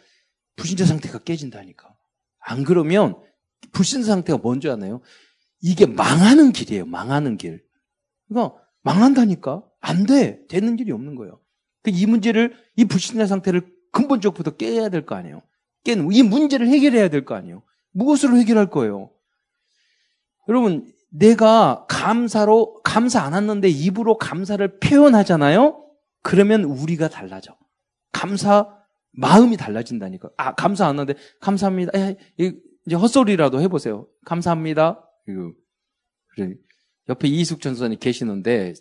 [0.57, 1.95] 불신자 상태가 깨진다니까.
[2.38, 3.16] 안 그러면
[3.73, 5.01] 불신자 상태가 뭔지 아나요?
[5.61, 6.87] 이게 망하는 길이에요.
[6.87, 7.62] 망하는 길.
[8.29, 9.64] 그러니까 망한다니까.
[9.81, 10.47] 안 돼.
[10.47, 11.40] 되는 일이 없는 거예요.
[11.87, 15.42] 이 문제를, 이 불신자 상태를 근본적부터 깨야 될 거 아니에요.
[15.85, 17.62] 깨는, 이 문제를 해결해야 될 거 아니에요.
[17.92, 19.11] 무엇으로 해결할 거예요?
[20.48, 25.85] 여러분, 내가 감사로, 감사 안 했는데 입으로 감사를 표현하잖아요?
[26.22, 27.57] 그러면 우리가 달라져.
[28.12, 28.76] 감사,
[29.12, 30.31] 마음이 달라진다니까.
[30.37, 31.98] 아, 감사 안 하는데, 감사합니다.
[31.98, 34.07] 야, 이제 헛소리라도 해보세요.
[34.24, 35.05] 감사합니다.
[35.29, 35.53] 이거.
[36.35, 36.55] 그래.
[37.09, 38.74] 옆에 이숙 전선이 계시는데,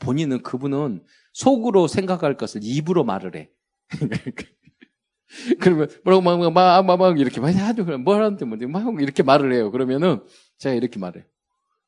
[0.00, 3.50] 본인은 그분은 속으로 생각할 것을 입으로 말을 해.
[5.60, 7.84] 그러면 뭐라고 막, 막, 막, 막, 막 이렇게 막 하죠.
[7.84, 9.70] 그럼 뭐라는데 뭐, 막 이렇게 말을 해요.
[9.70, 10.24] 그러면은
[10.58, 11.24] 제가 이렇게 말해.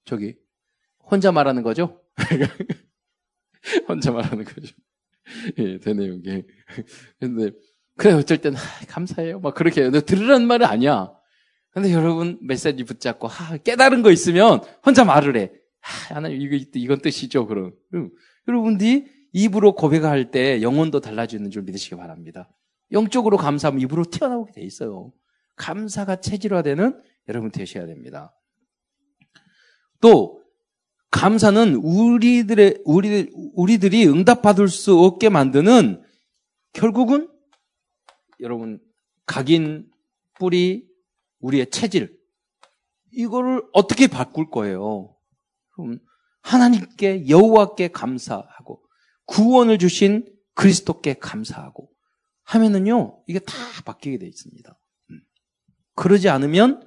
[0.04, 0.36] 저기,
[0.98, 2.00] 혼자 말하는 거죠?
[3.88, 4.74] 혼자 말하는 거죠.
[5.58, 6.46] 예, 되네요, 이게.
[7.20, 7.52] 근데,
[7.96, 9.40] 그래, 어쩔 땐, 아, 감사해요.
[9.40, 11.12] 막 그렇게, 너 들으라는 말은 아니야.
[11.70, 15.52] 근데 여러분, 메시지 붙잡고, 하, 깨달은 거 있으면 혼자 말을 해.
[15.80, 17.72] 하, 하나님, 이거, 이건 뜻이죠, 그럼.
[18.48, 22.50] 여러분들이 입으로 고백할 때 영혼도 달라지는 줄 믿으시기 바랍니다.
[22.90, 25.12] 영적으로 감사하면 입으로 튀어나오게 돼 있어요.
[25.56, 28.34] 감사가 체질화되는 여러분 되셔야 됩니다.
[30.00, 30.42] 또
[31.10, 36.02] 감사는 우리들의 우리 우리들이 응답받을 수 없게 만드는
[36.72, 37.30] 결국은
[38.40, 38.80] 여러분
[39.26, 39.90] 각인
[40.38, 40.88] 뿌리
[41.40, 42.18] 우리의 체질
[43.12, 45.14] 이거를 어떻게 바꿀 거예요?
[45.70, 45.98] 그럼
[46.40, 48.81] 하나님께 여호와께 감사하고
[49.32, 51.88] 구원을 주신 그리스도께 감사하고
[52.44, 53.54] 하면은요, 이게 다
[53.86, 54.78] 바뀌게 돼 있습니다.
[55.10, 55.20] 음.
[55.94, 56.86] 그러지 않으면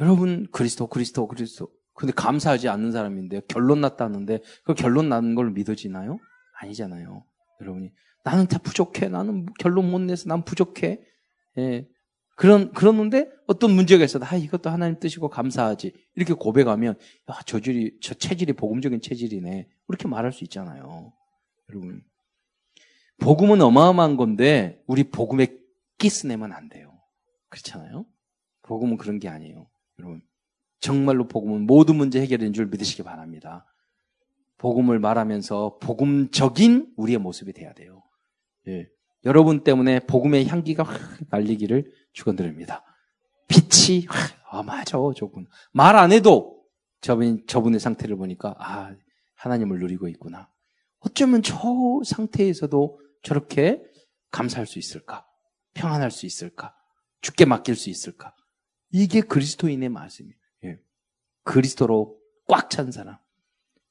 [0.00, 6.18] 여러분 그리스도 그리스도 그리스도 근데 감사하지 않는 사람인데 결론 났다는데 그 결론 나는 걸 믿어지나요?
[6.60, 7.22] 아니잖아요.
[7.60, 7.92] 여러분이
[8.24, 9.08] 나는 다 부족해.
[9.08, 11.02] 나는 결론 못 내서 난 부족해.
[11.58, 11.86] 예.
[12.36, 16.96] 그런 그러는데 어떤 문제가 있어도 아 이것도 하나님 뜻이고 감사하지 이렇게 고백하면
[17.30, 21.12] 야 저질이 저 체질이 복음적인 체질이네 이렇게 말할 수 있잖아요.
[21.70, 22.02] 여러분
[23.18, 25.56] 복음은 어마어마한 건데 우리 복음에
[25.98, 27.00] 끼스내면 안 돼요.
[27.48, 28.04] 그렇잖아요.
[28.62, 29.68] 복음은 그런 게 아니에요.
[29.98, 30.22] 여러분
[30.80, 33.64] 정말로 복음은 모든 문제 해결인 줄 믿으시기 바랍니다.
[34.58, 38.02] 복음을 말하면서 복음적인 우리의 모습이 돼야 돼요.
[38.68, 38.88] 예.
[39.24, 40.98] 여러분 때문에 복음의 향기가 확
[41.30, 42.84] 날리기를 축원드립니다.
[43.48, 44.06] 빛이
[44.50, 46.62] 아 맞아 저분 말 안 해도
[47.00, 48.94] 저분 저분의 상태를 보니까 아
[49.34, 50.48] 하나님을 누리고 있구나.
[51.04, 51.54] 어쩌면 저
[52.04, 53.82] 상태에서도 저렇게
[54.30, 55.26] 감사할 수 있을까?
[55.74, 56.74] 평안할 수 있을까?
[57.20, 58.34] 죽게 맡길 수 있을까?
[58.90, 60.36] 이게 그리스도인의 말씀이에요.
[60.64, 60.80] 예.
[61.42, 63.18] 그리스도로 꽉 찬 사람,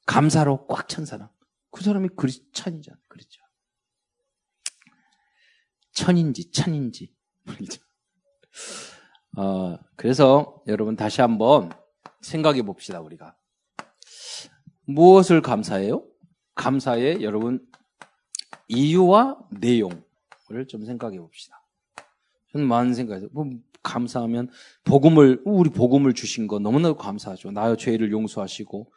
[0.06, 1.28] 감사로 꽉 찬 사람,
[1.70, 2.98] 그 사람이 그리스찬이잖아.
[3.08, 3.42] 그렇죠.
[5.92, 7.14] 천인지 천인지
[9.36, 11.70] 어, 그래서 여러분 다시 한번
[12.20, 13.36] 생각해 봅시다, 우리가.
[14.86, 16.06] 무엇을 감사해요?
[16.54, 17.64] 감사의 여러분
[18.68, 21.62] 이유와 내용을 좀 생각해 봅시다.
[22.52, 23.46] 저는 많은 생각해서 뭐
[23.82, 24.48] 감사하면
[24.84, 27.50] 복음을 우리 복음을 주신 거 너무나 감사하죠.
[27.50, 28.90] 나의 죄를 용서하시고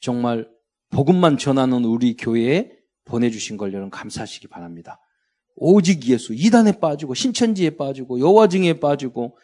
[0.00, 0.48] 정말
[0.90, 2.70] 복음만 전하는 우리 교회에
[3.04, 5.00] 보내주신 걸 여러분 감사하시기 바랍니다.
[5.56, 9.36] 오직 예수 이단에 빠지고 신천지에 빠지고 여화증에 빠지고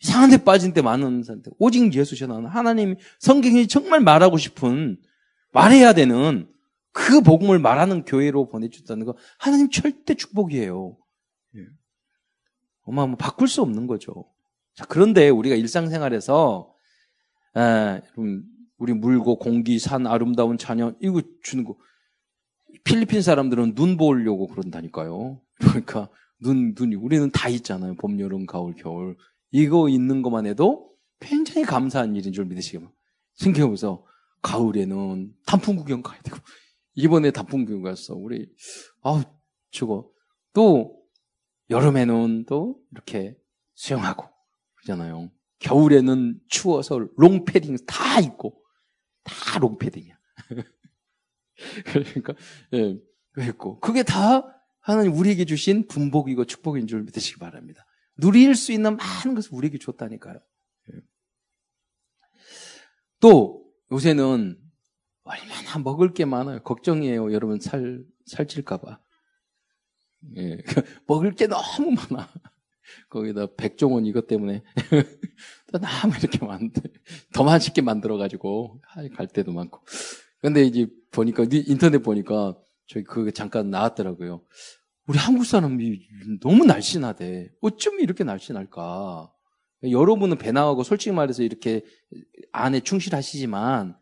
[0.00, 4.98] 이상한 데 빠진 데 많은 사람들 오직 예수 전하는 하나님 성경이 정말 말하고 싶은
[5.52, 6.51] 말해야 되는
[6.92, 10.96] 그 복음을 말하는 교회로 보내주다는 거 하나님 절대 축복이에요.
[12.84, 14.26] 어마 뭐 바꿀 수 없는 거죠.
[14.74, 16.74] 자, 그런데 우리가 일상생활에서
[17.56, 18.00] 에,
[18.78, 21.76] 우리 물고 공기 산 아름다운 자연 이거 주는 거
[22.84, 25.40] 필리핀 사람들은 눈 보려고 그런다니까요.
[25.60, 26.08] 그러니까
[26.40, 27.94] 눈 눈이 우리는 다 있잖아요.
[27.94, 29.16] 봄, 여름, 가을, 겨울
[29.50, 33.00] 이거 있는 것만 해도 굉장히 감사한 일인 줄 믿으시기 바랍니다.
[33.34, 34.02] 생각해보세요.
[34.40, 36.36] 가을에는 단풍 구경 가야 되고
[36.94, 38.14] 이번에 단풍 구경 갔어.
[38.14, 38.48] 우리
[39.02, 39.24] 아
[39.70, 40.10] 저거
[40.52, 41.02] 또
[41.70, 43.36] 여름에는 또 이렇게
[43.74, 44.26] 수영하고
[44.76, 45.30] 그러잖아요.
[45.58, 48.62] 겨울에는 추워서 롱패딩 다 입고
[49.24, 50.18] 다 롱패딩이야.
[51.86, 52.34] 그러니까
[52.74, 52.98] 예,
[53.32, 54.42] 그랬고 그게 다
[54.80, 57.86] 하나님 우리에게 주신 분복이고 축복인 줄 믿으시기 바랍니다.
[58.16, 60.40] 누릴 수 있는 많은 것을 우리에게 줬다니까요.
[60.92, 61.00] 예.
[63.20, 64.61] 또 요새는
[65.24, 66.62] 얼마나 먹을 게 많아요.
[66.62, 67.32] 걱정이에요.
[67.32, 68.98] 여러분 살 살찔까봐.
[70.36, 70.58] 예.
[71.06, 72.28] 먹을 게 너무 많아.
[73.08, 74.62] 거기다 백종원 이것 때문에
[75.72, 76.82] 또 너무 이렇게 많은데
[77.32, 78.80] 더 맛있게 만들어가지고
[79.14, 79.80] 갈 때도 많고.
[80.40, 82.56] 근데 이제 보니까 인터넷 보니까
[82.86, 84.42] 저기 그 잠깐 나왔더라고요.
[85.06, 86.00] 우리 한국 사람이
[86.40, 87.50] 너무 날씬하대.
[87.60, 89.32] 어쩜 이렇게 날씬할까?
[89.84, 91.84] 여러분은 배 나가고 솔직히 말해서 이렇게
[92.52, 94.01] 안에 충실하시지만 그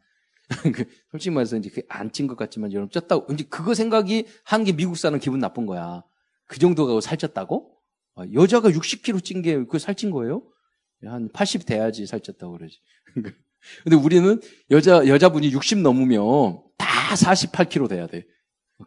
[1.11, 5.21] 솔직히 말해서 이제 안찐 것 같지만 여러분 쪘다고 이제 그거 생각이 한 게 미국 사람
[5.21, 6.03] 기분 나쁜 거야.
[6.47, 7.71] 그 정도가 살쪘다고?
[8.17, 10.43] 아, 여자가 60kg 찐 게 그 살찐 거예요?
[11.05, 12.77] 한 80 돼야지 살쪘다고 그러지.
[13.85, 18.27] 근데 우리는 여자, 여자분이 60 넘으면 다 48kg 돼야 돼.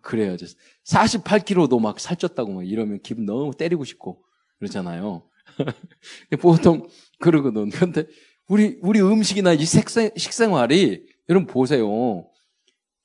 [0.02, 0.56] 그래야지.
[0.86, 4.24] 48kg도 막 살쪘다고 막 이러면 기분 너무 때리고 싶고
[4.60, 5.30] 그러잖아요.
[6.42, 6.88] 보통
[7.20, 7.70] 그러거든.
[7.70, 8.06] 근데
[8.48, 12.28] 우리, 우리 음식이나 이 식생, 식생활이 여러분 보세요.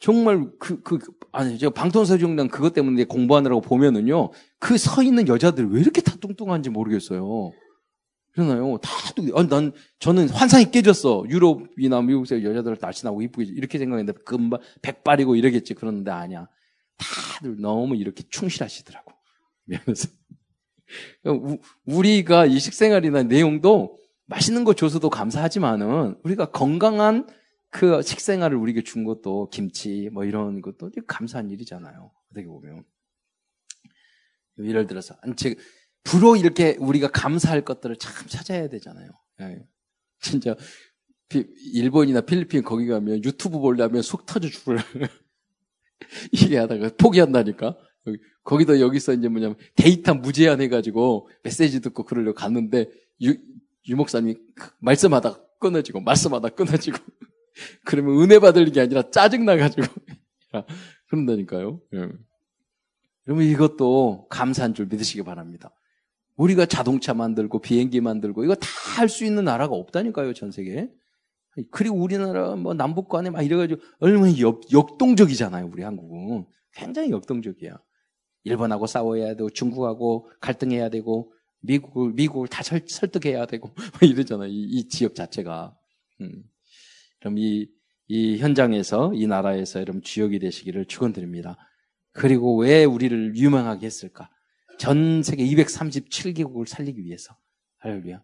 [0.00, 0.98] 정말 그, 그,
[1.33, 6.70] 아니, 저 방통서정당 그것 때문에 공부하느라고 보면은요, 그 서 있는 여자들 왜 이렇게 다 뚱뚱한지
[6.70, 7.50] 모르겠어요.
[8.33, 8.78] 그러나요?
[8.78, 11.24] 다 뚱, 아니, 난, 저는 환상이 깨졌어.
[11.28, 15.74] 유럽이나 미국에서 여자들 날씬하고 이쁘게, 이렇게 생각했는데, 금방, 백발이고 이러겠지.
[15.74, 16.46] 그러는데 아니야.
[16.96, 19.12] 다들 너무 이렇게 충실하시더라고.
[19.64, 20.09] 미안해서.
[21.87, 27.26] 우리가 이 식생활이나 내용도 맛있는 거 줘서도 감사하지만은, 우리가 건강한
[27.70, 32.11] 그 식생활을 우리에게 준 것도 김치 뭐 이런 것도 감사한 일이잖아요.
[32.31, 32.85] 어떻게 보면.
[34.59, 35.16] 예를 들어서
[36.02, 39.11] 부로 이렇게 우리가 감사할 것들을 참 찾아야 되잖아요.
[39.40, 39.66] 예.
[40.20, 40.57] 진짜
[41.74, 44.78] 일본이나 필리핀 거기 가면 유튜브 보려면 속 터져 죽을
[46.33, 47.76] 이게 하다가 포기한다니까.
[48.42, 53.37] 거기도 여기서 이제 뭐냐면 데이터 무제한 해가지고 메시지 듣고 그러려고 갔는데 유,
[53.88, 54.37] 유 목사님이
[54.78, 56.98] 말씀하다 끊어지고 말씀하다 끊어지고
[57.85, 59.87] 그러면 은혜 받을 게 아니라 짜증나가지고.
[61.09, 61.81] 그런다니까요.
[61.94, 62.09] 예.
[63.25, 65.71] 그러면 이것도 감사한 줄 믿으시기 바랍니다.
[66.37, 68.68] 우리가 자동차 만들고 비행기 만들고 이거 다
[68.99, 70.88] 할 수 있는 나라가 없다니까요, 전 세계에.
[71.71, 76.44] 그리고 우리나라 뭐 남북 간에 막 이래가지고 얼마나 역, 역동적이잖아요, 우리 한국은.
[76.73, 77.79] 굉장히 역동적이야.
[78.44, 83.71] 일본하고 싸워야 되고 중국하고 갈등해야 되고 미국을 미국을 다 설, 득해야 되고
[84.03, 84.49] 이러잖아요.
[84.49, 85.77] 이, 이 지역 자체가.
[86.23, 86.42] 음.
[87.20, 87.68] 그럼 이,
[88.07, 91.57] 이 현장에서, 이 나라에서 여러분 주역이 되시기를 축원드립니다.
[92.12, 94.31] 그리고 왜 우리를 유명하게 했을까?
[94.78, 97.37] 전 세계 237개국을 살리기 위해서.
[97.78, 98.22] 할렐루야.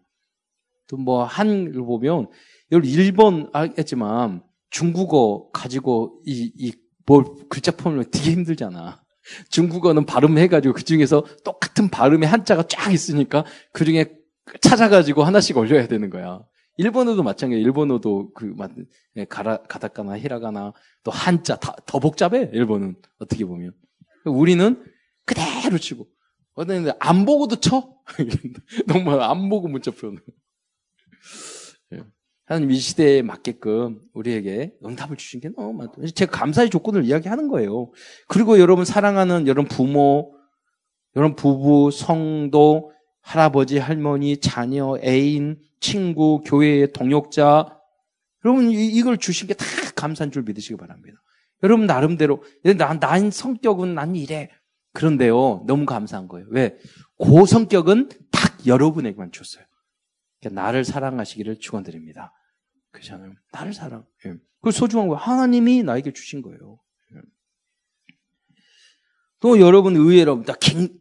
[0.87, 2.29] 또 뭐, 한을 보면,
[2.71, 6.73] 여러분, 일본 알겠지만, 중국어 가지고 이, 이,
[7.05, 9.01] 뭘, 글자 폼을 되게 힘들잖아.
[9.49, 14.13] 중국어는 발음해가지고 그 중에서 똑같은 발음의 한자가 쫙 있으니까 그 중에
[14.61, 16.43] 찾아가지고 하나씩 올려야 되는 거야.
[16.77, 17.65] 일본어도 마찬가지예요.
[17.65, 18.55] 일본어도 그
[19.15, 22.49] 예, 가라 가다카나 히라가나 또 한자 다, 더 복잡해.
[22.53, 23.73] 일본은 어떻게 보면
[24.25, 24.83] 우리는
[25.25, 26.07] 그대로 치고
[26.55, 27.95] 어떤데 안 보고도 쳐.
[28.87, 30.21] 너무 안 보고 문자 풀어놓.
[31.93, 32.03] 예.
[32.45, 35.93] 하나님 이 시대에 맞게끔 우리에게 응답을 주신 게 너무 많다.
[36.13, 37.91] 제가 감사의 조건을 이야기하는 거예요.
[38.27, 40.35] 그리고 여러분 사랑하는 여러분 부모,
[41.15, 47.79] 여러분 부부, 성도, 할아버지, 할머니, 자녀, 애인, 친구, 교회의 동역자.
[48.43, 51.21] 여러분, 이걸 주신 게 다 감사한 줄 믿으시기 바랍니다.
[51.61, 52.43] 여러분, 나름대로,
[52.77, 54.49] 난, 난 성격은 난 이래.
[54.93, 56.47] 그런데요, 너무 감사한 거예요.
[56.49, 56.77] 왜?
[57.19, 59.63] 그 성격은 딱 여러분에게만 줬어요.
[60.39, 62.33] 그러니까 나를 사랑하시기를 축원드립니다.
[62.91, 63.33] 그렇잖아요.
[63.51, 64.05] 나를 사랑.
[64.25, 64.35] 예.
[64.61, 66.79] 그 소중한 거 하나님이 나에게 주신 거예요.
[67.13, 67.21] 예.
[69.39, 70.43] 또 여러분 의외로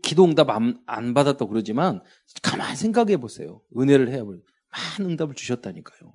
[0.03, 2.03] 기도 응답 안, 안 받았다고 그러지만
[2.43, 3.63] 가만히 생각해 보세요.
[3.79, 4.39] 은혜를 해야 요
[4.75, 6.13] 많은 응답을 주셨다니까요.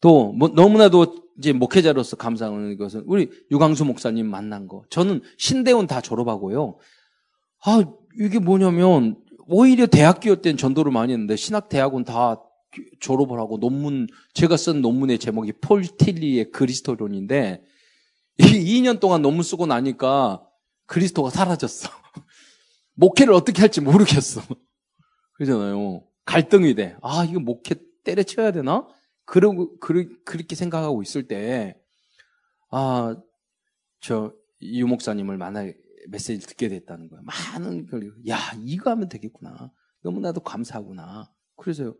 [0.00, 4.84] 또 뭐, 너무나도 이제 목회자로서 감사하는 것은 우리 유광수 목사님 만난 거.
[4.90, 6.78] 저는 신대원 다 졸업하고요.
[7.64, 7.84] 아
[8.18, 9.16] 이게 뭐냐면
[9.46, 12.42] 오히려 대학교 때는 전도를 많이 했는데 신학 대학원 다
[13.00, 17.62] 졸업을 하고 논문 제가 쓴 논문의 제목이 폴 틸리의 그리스도론인데
[18.38, 20.42] 2년 동안 논문 쓰고 나니까
[20.86, 21.88] 그리스도가 사라졌어.
[22.94, 24.42] 목회를 어떻게 할지 모르겠어.
[25.32, 26.06] 그러잖아요.
[26.24, 26.96] 갈등이 돼.
[27.02, 28.86] 아, 이거 목회 때려쳐야 되나?
[29.24, 31.80] 그러고, 그르, 그렇게 생각하고 있을 때,
[32.70, 33.16] 아,
[34.00, 35.64] 저, 유 목사님을 만나,
[36.08, 37.20] 메시지를 듣게 됐다는 거야.
[37.22, 39.72] 많은 걸, 야, 이거 하면 되겠구나.
[40.02, 41.32] 너무나도 감사하구나.
[41.56, 41.94] 그래서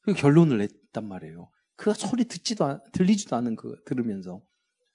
[0.00, 1.50] 그 결론을 냈단 말이에요.
[1.76, 4.42] 그 소리 듣지도, 않, 들리지도 않은 그, 들으면서.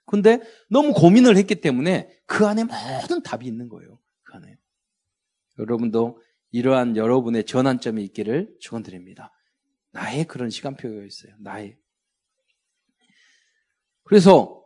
[0.06, 3.99] 근데 너무 고민을 했기 때문에 그 안에 모든 답이 있는 거예요.
[4.23, 4.58] 그 안에.
[5.60, 6.21] 여러분도
[6.52, 9.32] 이러한 여러분의 전환점이 있기를 축원드립니다.
[9.92, 11.34] 나의 그런 시간표가 있어요.
[11.40, 11.78] 나의.
[14.04, 14.60] 그래서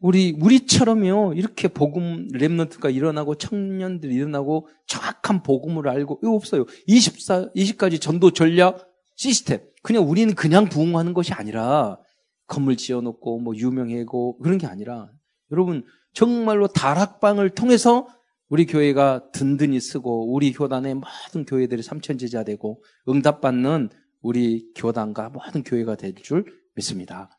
[0.00, 6.64] 우리 우리처럼요 이렇게 복음 랩런트가 일어나고 청년들이 일어나고 정확한 복음을 알고 이거 없어요.
[6.86, 9.60] 24 20까지 전도 전략 시스템.
[9.82, 11.98] 그냥 우리는 그냥 부흥하는 것이 아니라
[12.46, 15.10] 건물 지어놓고 뭐 유명해고 그런 게 아니라
[15.52, 18.08] 여러분 정말로 다락방을 통해서
[18.50, 25.94] 우리 교회가 든든히 쓰고 우리 교단의 모든 교회들이 삼천제자 되고 응답받는 우리 교단과 모든 교회가
[25.94, 27.30] 될 줄 믿습니다.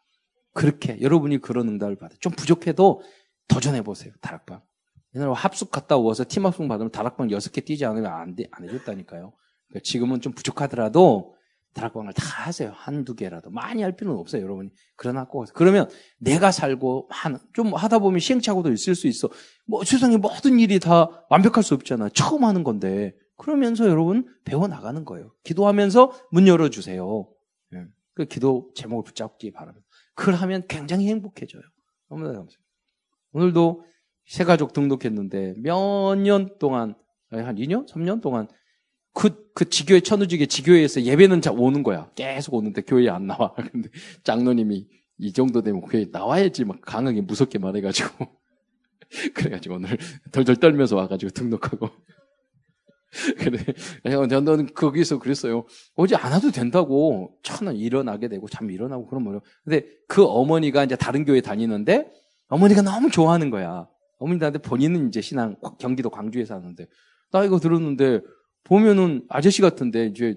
[0.53, 3.01] 그렇게 여러분이 그런 응답을 받아 좀 부족해도
[3.47, 4.13] 도전해 보세요.
[4.21, 4.61] 다락방.
[5.15, 9.33] 옛날에 합숙 갔다 오서 팀 합숙 받으면 다락방 6개 뛰지 않으면 안, 돼, 안 해줬다니까요.
[9.67, 11.35] 그러니까 지금은 좀 부족하더라도
[11.73, 12.71] 다락방을 다 하세요.
[12.75, 13.49] 한두 개라도.
[13.49, 14.69] 많이 할 필요는 없어요, 여러분이.
[14.95, 15.45] 그러나 꼭.
[15.53, 19.29] 그러면 내가 살고, 한, 좀 하다 보면 시행착오도 있을 수 있어.
[19.65, 22.09] 뭐 세상에 모든 일이 다 완벽할 수 없잖아.
[22.09, 23.13] 처음 하는 건데.
[23.37, 25.33] 그러면서 여러분 배워나가는 거예요.
[25.43, 27.27] 기도하면서 문 열어주세요.
[27.73, 27.85] 예.
[28.13, 29.87] 그 기도 제목을 붙잡기 바랍니다.
[30.13, 31.63] 그걸 하면 굉장히 행복해져요.
[32.09, 32.59] 너무나 감사해요.
[33.31, 33.85] 오늘도
[34.25, 36.93] 새가족 등록했는데 몇 년 동안,
[37.31, 37.87] 한 2년?
[37.87, 38.47] 3년 동안
[39.13, 42.09] 그, 그 지교회, 천우지교 지교회에서 예배는 오는 거야.
[42.15, 43.53] 계속 오는데 교회에 안 나와.
[43.71, 43.89] 근데
[44.23, 48.27] 장로님이 이 정도 되면 교회에 나와야지 막 강하게 무섭게 말해가지고.
[49.35, 49.97] 그래가지고 오늘
[50.31, 51.89] 덜덜 떨면서 와가지고 등록하고.
[53.37, 53.59] 그래.
[54.29, 55.65] 저는 거기서 그랬어요.
[55.95, 57.35] 오지 않아도 된다고.
[57.43, 59.41] 천은 일어나게 되고, 잠 일어나고 그런 거예요.
[59.63, 62.11] 근데 그 어머니가 이제 다른 교회 다니는데,
[62.47, 63.87] 어머니가 너무 좋아하는 거야.
[64.17, 66.87] 어머니한테 본인은 이제 신앙, 경기도 광주에 사는데,
[67.31, 68.21] 나 이거 들었는데,
[68.63, 70.35] 보면은 아저씨 같은데 이제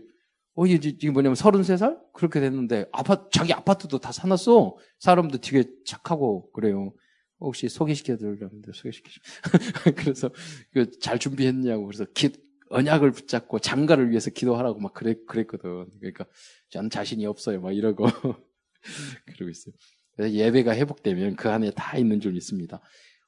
[0.54, 4.76] 어 이제 지금 뭐냐면 33살 그렇게 됐는데 아파트 자기 아파트도 다 사놨어.
[5.00, 6.92] 사람도 되게 착하고 그래요.
[7.40, 9.20] 혹시 소개시켜 드리려는데 소개시켜 줘.
[9.96, 10.30] 그래서
[10.72, 12.30] 그잘 준비했냐고 그래서 기,
[12.70, 15.86] 언약을 붙잡고 장가를 위해서 기도하라고 막 그랬 그랬거든.
[15.98, 16.24] 그러니까
[16.70, 17.60] 저는 자신이 없어요.
[17.60, 18.06] 막 이러고
[19.26, 19.74] 그러고 있어요.
[20.20, 22.80] 예배가 회복되면 그 안에 다 있는 줄 믿습니다.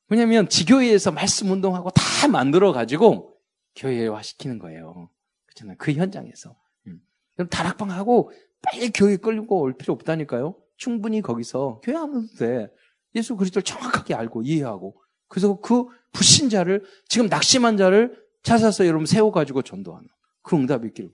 [0.08, 3.35] 왜냐면 지교회에서 말씀 운동하고 다 만들어 가지고
[3.76, 5.10] 교회화 시키는 거예요.
[5.46, 5.76] 그렇잖아요.
[5.78, 6.56] 그 현장에서.
[6.86, 7.00] 음.
[7.34, 8.30] 그럼 다락방하고
[8.62, 10.56] 빨리 교회 끌고 올 필요 없다니까요.
[10.76, 12.68] 충분히 거기서 교회 하면 돼.
[13.14, 20.08] 예수 그리스도를 정확하게 알고 이해하고 그래서 그 불신자를 지금 낙심한 자를 찾아서 여러분 세워가지고 전도하는
[20.42, 21.10] 그 응답이 있기를.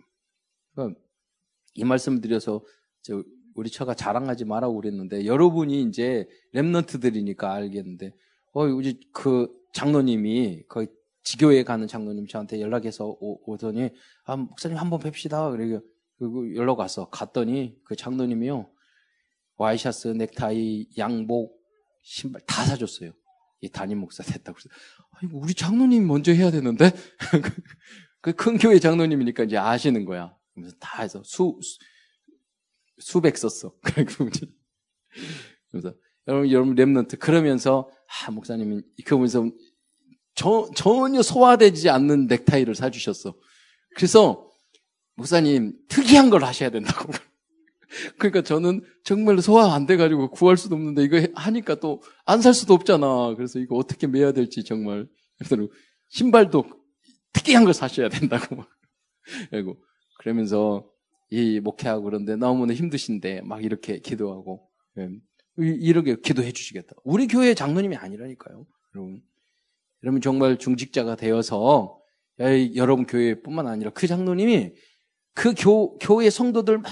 [0.75, 1.01] 그러니까
[1.75, 2.63] 이 말씀 드려서
[3.55, 8.15] 우리 처가 자랑하지 말라고 그랬는데 여러분이 이제 랩런트들이니까 알겠는데
[8.53, 10.89] 어 우리 그 장로님이 거의
[11.23, 13.91] 지교에 가는 장로님 저한테 연락해서 오, 더니
[14.25, 15.51] 아, 목사님 한번 뵙시다.
[15.51, 15.83] 그리고
[16.55, 18.71] 연락 와서 갔더니 그 장로님이요.
[19.57, 21.57] 와이셔츠, 넥타이, 양복,
[22.03, 23.13] 신발 다 사줬어요.
[23.61, 24.59] 이 담임 목사 됐다고.
[24.59, 26.91] 그래서 우리 장로님 먼저 해야 되는데
[28.23, 30.35] 그 큰 교회 장로님이니까 이제 아시는 거야.
[30.55, 31.79] 그래서 다 해서 수, 수
[32.99, 33.75] 수백 썼어.
[35.71, 35.95] 그래서
[36.29, 39.45] 여러분 여러분 랩런트 그러면서 아 목사님이 그러면서
[40.35, 43.35] 저, 전혀 소화되지 않는 넥타이를 사주셨어.
[43.97, 44.49] 그래서
[45.17, 47.13] 목사님 특이한 걸 하셔야 된다고.
[48.19, 52.73] 그러니까 저는 정말 소화 안 돼가지고 구할 수도 없는데 이거 하니까 또 안 살 수도
[52.75, 53.35] 없잖아.
[53.37, 55.07] 그래서 이거 어떻게 매야 될지 정말.
[55.39, 55.69] 그래서
[56.09, 56.65] 신발도
[57.35, 58.65] 특이한 걸 사셔야 된다고.
[59.51, 59.77] 그리고
[60.19, 60.89] 그러면서
[61.31, 64.69] 이 목회하고 그런데 너무나 힘드신데 막 이렇게 기도하고
[64.99, 65.09] 예.
[65.59, 66.95] 이렇게 기도해 주시겠다.
[67.05, 68.67] 우리 교회 장로님이 아니라니까요.
[68.95, 69.23] 여러분.
[70.03, 72.01] 여러분 정말 중직자가 되어서
[72.75, 74.75] 여러분 교회뿐만 아니라 그 장로님이
[75.35, 76.83] 그 교, 교회 성도들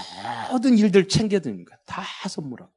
[0.51, 1.79] 모든 일들 챙겨드리는 거야.
[1.87, 2.73] 다 선물하고.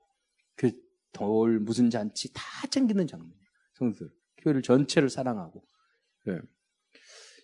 [0.55, 0.71] 그
[1.11, 3.34] 돌, 무슨 잔치 다 챙기는 장로님.
[3.75, 4.09] 성도들.
[4.38, 5.63] 교회를 전체를 사랑하고.
[6.25, 6.39] 네.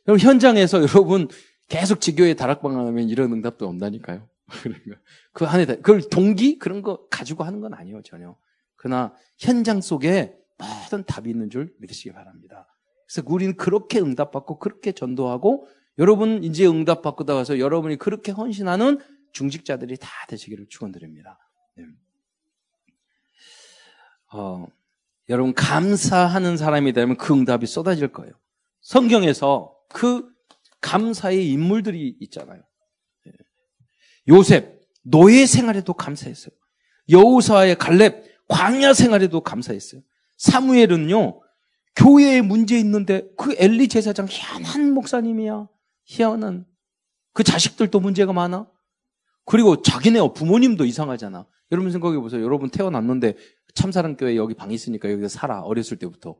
[0.08, 1.28] 여러분 현장에서 여러분
[1.68, 4.28] 계속 지교회 다락방 하면 이런 응답도 온다니까요.
[4.64, 5.00] 그러니까
[5.32, 8.36] 그 안에 그걸 동기 그런 거 가지고 하는 건 아니에요 전혀.
[8.76, 12.68] 그러나 현장 속에 모든 답이 있는 줄 믿으시기 바랍니다.
[13.10, 19.00] 그래서 우리는 그렇게 응답받고 그렇게 전도하고 여러분 이제 응답받고 나가서 여러분이 그렇게 헌신하는
[19.32, 21.40] 중직자들이 다 되시기를 축원드립니다.
[21.76, 21.86] 네.
[24.32, 24.68] 어,
[25.28, 28.32] 여러분 감사하는 사람이 되면 그 응답이 쏟아질 거예요.
[28.82, 30.30] 성경에서 그
[30.80, 32.62] 감사의 인물들이 있잖아요.
[33.26, 33.32] 네.
[34.28, 36.52] 요셉 노예 생활에도 감사했어요.
[37.10, 40.02] 여우사의 갈렙 광야 생활에도 감사했어요.
[40.38, 41.49] 사무엘은요
[42.00, 45.68] 교회에 문제 있는데 그 엘리 제사장 희한한 목사님이야.
[46.06, 46.66] 희한한.
[47.34, 48.72] 그 자식들도 문제가 많아.
[49.46, 51.46] 그리고 자기네 부모님도 이상하잖아.
[51.72, 52.42] 여러분 생각해 보세요.
[52.42, 53.36] 여러분 태어났는데
[53.76, 55.62] 참사랑교회 여기 방 있으니까 여기서 살아.
[55.62, 56.38] 어렸을 때부터.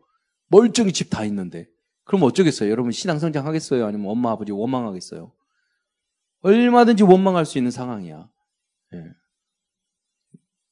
[0.48, 1.68] 멀쩡히 집 다 있는데.
[2.06, 2.72] 그럼 어쩌겠어요?
[2.72, 3.86] 여러분 신앙 성장 하겠어요?
[3.86, 5.32] 아니면 엄마 아버지 원망하겠어요?
[6.42, 8.30] 얼마든지 원망할 수 있는 상황이야.
[8.94, 9.04] 예.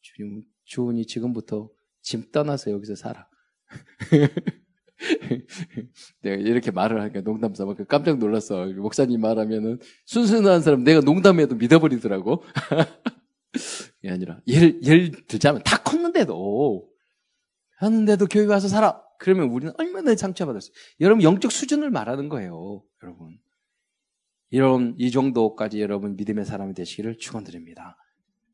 [0.02, 1.70] 주님, 주은이 지금부터
[2.02, 3.28] 짐 떠나서 여기서 살아.
[6.22, 8.66] 내가 이렇게 말을 하니까 농담 삼아 깜짝 놀랐어.
[8.66, 12.44] 목사님 말하면은 순순한 사람 내가 농담해도 믿어버리더라고.
[14.02, 16.90] 이게 아니라 예를 예를 들자면 다 컸는데도
[17.78, 19.02] 하는데도 교회 와서 살아.
[19.20, 20.72] 그러면 우리는 얼마나 상처받았어요.
[21.00, 22.84] 여러분 영적 수준을 말하는 거예요.
[23.04, 23.38] 여러분.
[24.50, 27.98] 이런 이 정도까지 여러분 믿음의 사람이 되시기를 축원드립니다.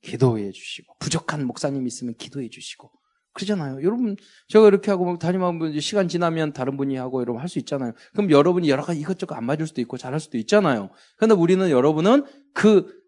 [0.02, 2.92] 기도해 주시고 부족한 목사님 있으면 기도해 주시고
[3.34, 3.84] 그러잖아요.
[3.84, 4.16] 여러분,
[4.48, 7.94] 제가 이렇게 하고 담임하면 시간 지나면 다른 분이 하고 여러분 할수 있잖아요.
[8.14, 10.90] 그럼 여러분이 여러 가지 이것저것 안 맞을 수도 있고 잘할 수도 있잖아요.
[11.18, 13.02] 그런데 우리는 여러분은 그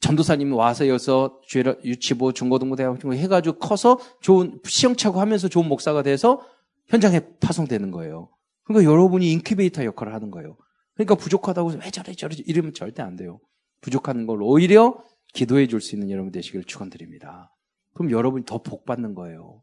[0.00, 1.40] 전도사님 와서 여서
[1.84, 6.40] 유치부, 중고등부, 대학 거 해가지고 커서 좋은 시험차고 하면서 좋은 목사가 돼서
[6.86, 8.30] 현장에 파송되는 거예요.
[8.64, 10.56] 그러니까 여러분이 인큐베이터 역할을 하는 거예요.
[10.94, 13.40] 그러니까 부족하다고 왜 저래 저래 이러면 절대 안 돼요.
[13.80, 15.02] 부족한 걸 오히려
[15.34, 17.50] 기도해 줄 수 있는 여러분 되시기를 축원드립니다.
[17.94, 19.62] 그럼 여러분이 더 복 받는 거예요.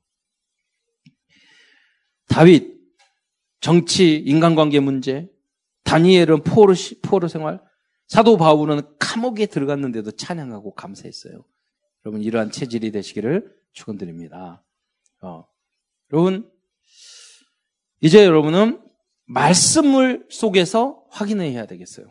[2.27, 2.79] 다윗
[3.59, 5.29] 정치 인간관계 문제,
[5.83, 7.61] 다니엘은 포로 포로 생활,
[8.07, 11.43] 사도 바울은 감옥에 들어갔는데도 찬양하고 감사했어요.
[12.05, 14.63] 여러분 이러한 체질이 되시기를 축원드립니다.
[15.21, 15.45] 어.
[16.13, 16.49] 여러분
[18.01, 18.81] 이제 여러분은
[19.25, 22.07] 말씀을 속에서 확인해야 되겠어요.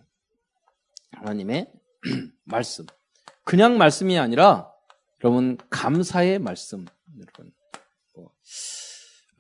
[1.12, 1.72] 하나님의
[2.44, 2.84] 말씀.
[3.44, 4.70] 그냥 말씀이 아니라
[5.24, 6.84] 여러분 감사의 말씀
[7.18, 7.52] 여러분
[8.14, 8.32] 뭐,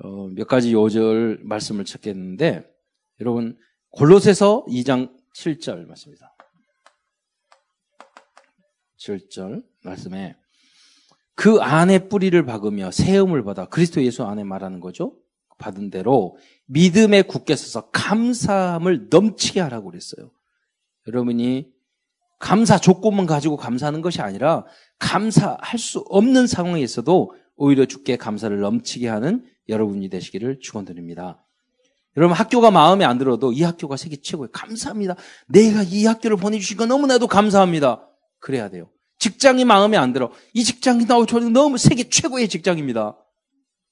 [0.00, 2.68] 어, 몇 가지 요절 말씀을 찾겠는데
[3.20, 3.56] 여러분
[3.90, 6.34] 골로새서 2장 7절 말씀입니다.
[8.98, 10.36] 7절 말씀에
[11.34, 15.16] 그 안에 뿌리를 박으며 세움을 받아 그리스도 예수 안에 말하는 거죠.
[15.58, 20.30] 받은 대로 믿음에 굳게 서서 감사함을 넘치게 하라고 그랬어요.
[21.06, 21.72] 여러분이
[22.38, 24.64] 감사 조건만 가지고 감사하는 것이 아니라
[24.98, 31.44] 감사할 수 없는 상황에서도 오히려 주께 감사를 넘치게 하는 여러분이 되시기를 축원드립니다.
[32.16, 34.50] 여러분 학교가 마음에 안 들어도 이 학교가 세계 최고예요.
[34.52, 35.14] 감사합니다.
[35.48, 38.08] 내가 이 학교를 보내주신 거 너무나도 감사합니다.
[38.40, 38.90] 그래야 돼요.
[39.18, 40.30] 직장이 마음에 안 들어.
[40.52, 43.16] 이 직장이 나오 저는 너무 세계 최고의 직장입니다.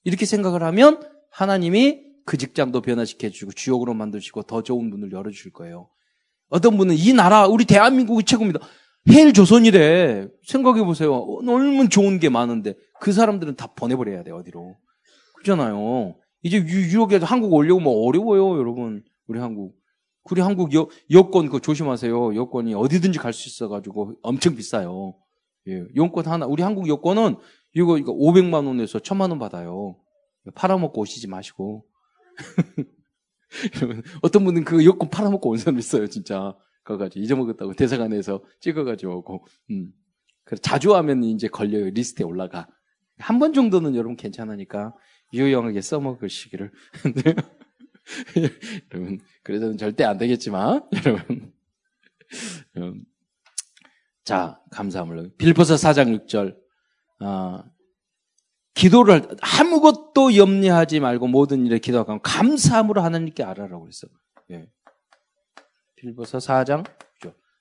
[0.04, 1.00] 이렇게 생각을 하면
[1.30, 5.88] 하나님이 그 직장도 변화시켜 주시고 주역으로 만드시고 더 좋은 문을 열어 주실 거예요.
[6.48, 8.60] 어떤 분은 이 나라 우리 대한민국이 최고입니다.
[9.08, 10.28] 헬 조선이래.
[10.44, 11.14] 생각해 보세요.
[11.46, 14.74] 얼마나 좋은 게 많은데 그 사람들은 다 보내버려야 돼 어디로.
[15.36, 16.16] 그렇잖아요.
[16.42, 19.02] 이제 유럽에서 한국 오려고 뭐 어려워요, 여러분.
[19.26, 19.74] 우리 한국.
[20.28, 22.34] 우리 한국 여, 여권 그 조심하세요.
[22.34, 25.14] 여권이 어디든지 갈 수 있어가지고 엄청 비싸요.
[25.68, 27.36] 예, 여권 하나 우리 한국 여권은
[27.74, 29.96] 이거 이거 500만 원에서 1000만 원 받아요.
[30.54, 31.84] 팔아먹고 오시지 마시고.
[34.22, 36.54] 어떤 분은 그 여권 팔아먹고 온 사람 있어요, 진짜.
[36.86, 39.46] 가가지고 잊어먹었다고 대사관에서 찍어가지고 오고.
[39.70, 39.92] 음.
[40.44, 41.90] 그래서 자주 하면 이제 걸려요.
[41.90, 42.68] 리스트에 올라가.
[43.18, 44.94] 한 번 정도는 여러분 괜찮으니까
[45.34, 46.70] 유용하게 써먹으시기를.
[48.92, 51.52] 여러분, 그래서는 절대 안 되겠지만, 여러분.
[52.76, 53.04] 음.
[54.24, 55.32] 자, 감사함을.
[55.38, 56.56] 빌립보서 4장 6절.
[57.20, 57.64] 아,
[58.74, 64.06] 기도를 아무것도 염려하지 말고 모든 일에 기도하고 감사함으로 하나님께 알아라고 했어.
[64.50, 64.68] 예.
[65.96, 66.84] 빌보서 4장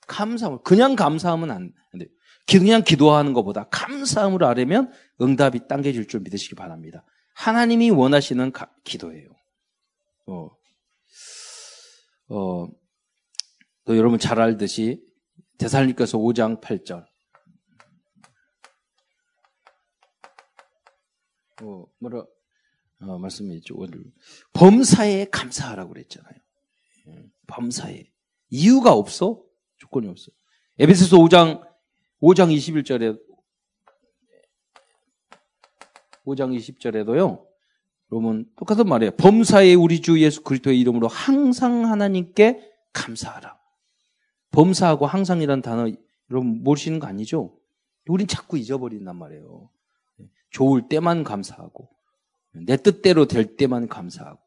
[0.07, 2.07] 감사함 그냥 감사하면 안 돼.
[2.47, 7.03] 그냥 기도하는 것보다 감사함으로 아뢰면 응답이 당겨질 줄 믿으시기 바랍니다.
[7.33, 9.29] 하나님이 원하시는 가, 기도예요.
[10.27, 10.49] 어,
[12.29, 12.67] 어,
[13.86, 15.03] 또 여러분 잘 알듯이
[15.57, 17.05] 대살님께서 5장 8절.
[21.63, 22.25] 어, 뭐라,
[23.01, 23.75] 어, 말씀했죠.
[23.75, 24.03] 오늘.
[24.53, 26.36] 범사에 감사하라고 그랬잖아요.
[27.07, 28.14] 예, 범사에.
[28.50, 29.41] 이유가 없어?
[29.78, 30.32] 조건이 없어.
[30.80, 31.62] 에베소서 5장,
[32.22, 33.20] 5장 21절에,
[36.26, 37.46] 5장 20절에도요,
[38.10, 39.12] 그러면 똑같은 말이에요.
[39.18, 43.58] 범사에 우리 주 예수 그리스도의 이름으로 항상 하나님께 감사하라.
[44.52, 45.91] 범사하고 항상이라는 단어
[46.32, 47.58] 여러분 모르시는 거 아니죠?
[48.08, 49.70] 우린 자꾸 잊어버린단 말이에요.
[50.52, 51.89] 좋을 때만 감사하고
[52.54, 54.39] 내 뜻대로 될 때만 감사하고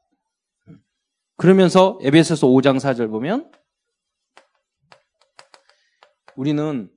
[1.36, 3.50] 그러면서 에베소서 5장 4절 보면
[6.38, 6.88] 우리는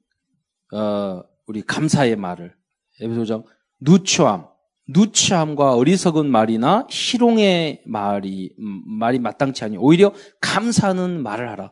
[0.72, 2.54] 어, 우리 감사의 말을
[3.02, 3.44] 에베소 5장
[3.80, 4.46] 누추함
[4.90, 11.72] 누추함과 어리석은 말이나 희롱의 말이 음, 말이 마땅치 않니 오히려 감사하는 말을 하라.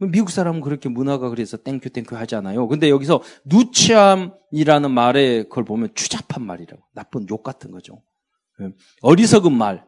[0.00, 2.68] 미국 사람은 그렇게 문화가 그래서 thank you thank you 하잖아요.
[2.68, 8.02] 근데 여기서 누추함이라는 말에 그걸 보면 추잡한 말이라고 나쁜 욕 같은 거죠.
[8.60, 8.70] 예.
[9.00, 9.86] 어리석은 말.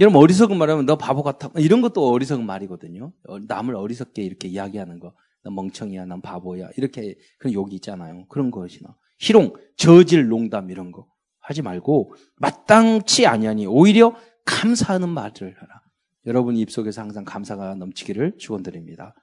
[0.00, 3.12] 여러분 어리석은 말하면 너 바보 같아 이런 것도 어리석은 말이거든요.
[3.28, 5.14] 어, 남을 어리석게 이렇게 이야기하는 거.
[5.48, 8.26] 난 멍청이야, 난 바보야 이렇게 그런 욕이 있잖아요.
[8.28, 11.08] 그런 것이나 희롱, 저질 농담 이런 거.
[11.40, 15.82] 하지 말고 마땅치 아니하니 오히려 감사하는 말을 하라.
[16.26, 19.14] 여러분 입속에서 항상 감사가 넘치기를 축원드립니다.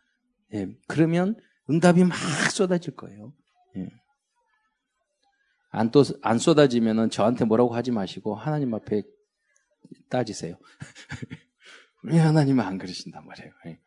[0.55, 1.35] 예, 그러면
[1.69, 2.17] 응답이 막
[2.51, 3.31] 쏟아질 거예요.
[3.77, 3.87] 예.
[5.69, 9.03] 안, 또, 안 쏟아지면은 저한테 뭐라고 하지 마시고 하나님 앞에
[10.09, 10.57] 따지세요.
[12.03, 13.51] 우리 하나님은 안 그러신단 말이에요.
[13.67, 13.79] 예.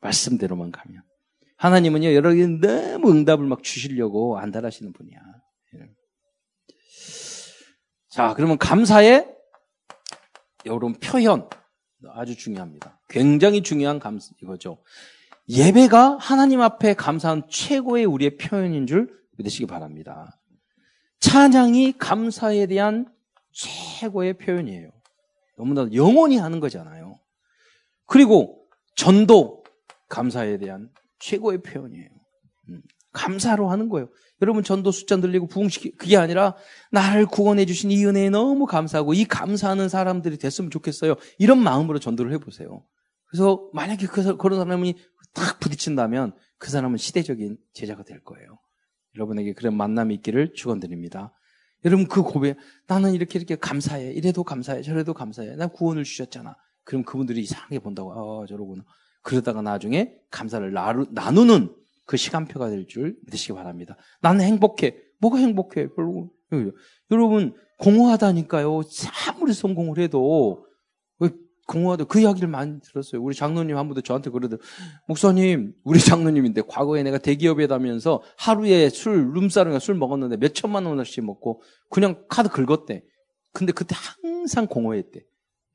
[0.00, 1.02] 말씀대로만 가면.
[1.58, 5.18] 하나님은요, 여러분 너무 응답을 막 주시려고 안달하시는 분이야.
[8.10, 9.28] 자, 그러면 감사의
[10.66, 11.48] 여러분 표현
[12.14, 13.00] 아주 중요합니다.
[13.08, 14.82] 굉장히 중요한 감 이거죠.
[15.48, 20.40] 예배가 하나님 앞에 감사한 최고의 우리의 표현인 줄 믿으시기 바랍니다.
[21.20, 23.12] 찬양이 감사에 대한
[23.52, 24.90] 최고의 표현이에요.
[25.56, 27.18] 너무나 영원히 하는 거잖아요.
[28.06, 29.64] 그리고 전도
[30.08, 32.08] 감사에 대한 최고의 표현이에요.
[32.70, 34.08] 음, 감사로 하는 거예요.
[34.40, 36.54] 여러분 전도 숫자 늘리고 부흥시키 그게 아니라
[36.92, 41.16] 나를 구원해 주신 이 은혜에 너무 감사하고 이 감사하는 사람들이 됐으면 좋겠어요.
[41.38, 42.84] 이런 마음으로 전도를 해 보세요.
[43.26, 44.94] 그래서 만약에 그, 그런 사람이
[45.34, 48.58] 딱 부딪힌다면 그 사람은 시대적인 제자가 될 거예요.
[49.16, 51.32] 여러분에게 그런 만남이 있기를 축원드립니다.
[51.84, 52.56] 여러분 그 고백
[52.86, 54.12] 나는 이렇게 이렇게 감사해.
[54.12, 54.82] 이래도 감사해.
[54.82, 55.56] 저래도 감사해.
[55.56, 56.56] 나 구원을 주셨잖아.
[56.84, 58.12] 그럼 그분들이 이상하게 본다고.
[58.12, 58.84] 아, 저러구나.
[59.22, 60.72] 그러다가 나중에 감사를
[61.10, 61.74] 나누는
[62.06, 63.96] 그 시간표가 될 줄 믿으시기 바랍니다.
[64.20, 64.96] 나는 행복해.
[65.20, 65.88] 뭐가 행복해?
[65.94, 66.30] 별로.
[67.10, 68.80] 여러분, 공허하다니까요.
[69.28, 70.64] 아무리 성공을 해도,
[71.66, 72.04] 공허하다.
[72.04, 73.22] 그 이야기를 많이 들었어요.
[73.22, 74.66] 우리 장로님 한 분도 저한테 그러더라고요.
[75.06, 81.26] 목사님, 우리 장로님인데 과거에 내가 대기업에 다면서 하루에 술, 룸사롱에 술 먹었는데 몇 천만 원씩
[81.26, 81.60] 먹고
[81.90, 83.04] 그냥 카드 긁었대.
[83.52, 85.20] 근데 그때 항상 공허했대.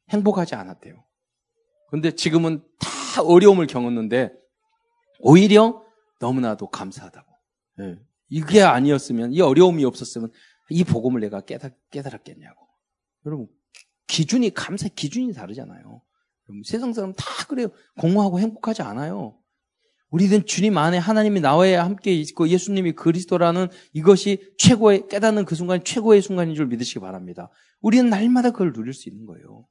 [0.09, 0.95] 행복하지 않았대요.
[1.91, 2.89] 근데 지금은 다
[3.21, 4.31] 어려움을 겪었는데
[5.19, 5.83] 오히려
[6.19, 7.33] 너무나도 감사하다고.
[7.77, 7.97] 네.
[8.29, 10.31] 이게 아니었으면, 이 어려움이 없었으면
[10.69, 12.67] 이 복음을 내가 깨달, 깨달았겠냐고.
[13.25, 13.47] 여러분,
[14.07, 16.01] 기준이, 감사 기준이 다르잖아요.
[16.65, 17.69] 세상 사람 다 그래요.
[17.99, 19.37] 공허하고 행복하지 않아요.
[20.09, 26.21] 우리는 주님 안에 하나님이 나와야 함께 있고 예수님이 그리스도라는 이것이 최고의, 깨닫는 그 순간이 최고의
[26.21, 27.49] 순간인 줄 믿으시기 바랍니다.
[27.81, 29.65] 우리는 날마다 그걸 누릴 수 있는 거예요.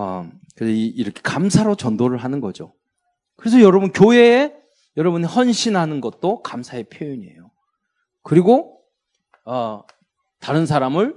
[0.00, 2.72] 어, 그래서 이렇게 감사로 전도를 하는 거죠.
[3.36, 4.54] 그래서 여러분 교회에
[4.96, 7.50] 여러분이 헌신하는 것도 감사의 표현이에요.
[8.22, 8.80] 그리고
[9.44, 9.82] 어,
[10.38, 11.16] 다른 사람을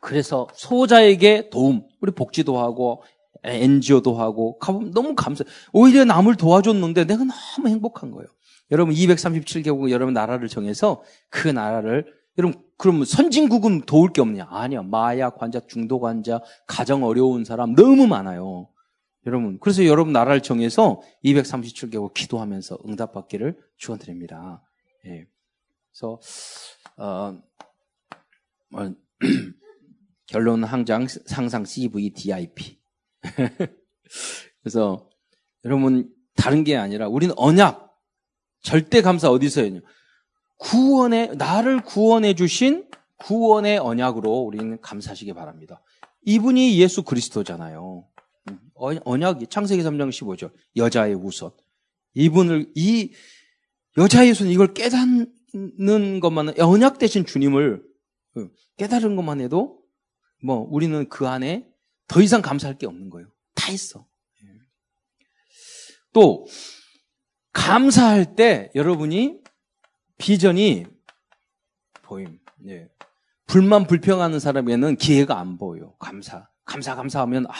[0.00, 3.02] 그래서 소자에게 도움, 우리 복지도 하고
[3.44, 4.58] NGO도 하고
[4.94, 5.44] 너무 감사.
[5.74, 8.26] 오히려 남을 도와줬는데 내가 너무 행복한 거예요.
[8.70, 12.06] 여러분 237개국 여러분 나라를 정해서 그 나라를
[12.38, 14.48] 여러분 그럼 선진국은 도울 게 없냐?
[14.50, 14.82] 아니야.
[14.82, 18.68] 마약 환자, 중독 환자, 가정 어려운 사람 너무 많아요.
[19.24, 24.62] 여러분, 그래서 여러분 나라를 정해서 237개국 기도하면서 응답받기를 축원드립니다.
[25.06, 25.26] 예.
[25.92, 26.18] 그래서
[26.96, 27.38] 어,
[28.74, 28.94] 어
[30.26, 32.80] 결론 항장 상상 CV DIP.
[34.62, 35.08] 그래서
[35.64, 37.92] 여러분 다른 게 아니라 우리는 언약
[38.62, 39.80] 절대 감사 어디서 해요?
[40.62, 42.88] 구원의 나를 구원해 주신
[43.18, 45.82] 구원의 언약으로 우리는 감사하시기 바랍니다.
[46.24, 48.06] 이분이 예수 그리스도잖아요.
[48.74, 50.52] 언약이 창세기 3장 15절.
[50.76, 51.50] 여자의 우선.
[52.14, 53.12] 이분을, 이
[53.96, 57.82] 여자의 우선 이걸 깨닫는 것만, 언약 대신 주님을
[58.36, 58.48] 어,
[58.78, 59.82] 깨달은 것만 해도
[60.42, 61.68] 뭐 우리는 그 안에
[62.08, 63.28] 더 이상 감사할 게 없는 거예요.
[63.54, 64.06] 다 했어.
[64.42, 64.48] 예.
[66.12, 66.46] 또,
[67.52, 69.41] 감사할 때 여러분이
[70.22, 70.86] 비전이
[72.02, 72.38] 보임.
[72.68, 72.88] 예.
[73.48, 75.96] 불만 불평하는 사람에는 기회가 안 보여요.
[75.98, 76.48] 감사.
[76.64, 77.52] 감사, 감사하면, 아,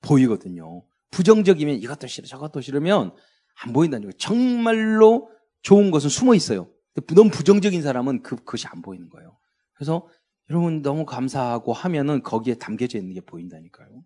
[0.00, 0.82] 보이거든요.
[1.10, 3.14] 부정적이면 이것도 싫어, 저것도 싫으면
[3.62, 4.12] 안 보인다는 거예요.
[4.12, 5.30] 정말로
[5.60, 6.70] 좋은 것은 숨어 있어요.
[7.14, 9.36] 너무 부정적인 사람은 그, 그것이 안 보이는 거예요.
[9.74, 10.08] 그래서
[10.48, 14.04] 여러분 너무 감사하고 하면은 거기에 담겨져 있는 게 보인다니까요.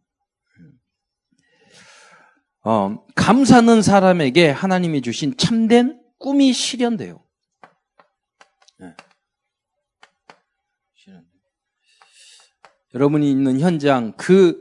[2.64, 7.23] 어, 감사는 사람에게 하나님이 주신 참된 꿈이 실현돼요.
[8.78, 8.94] 네.
[12.94, 14.60] 여러분이 있는 현장, 그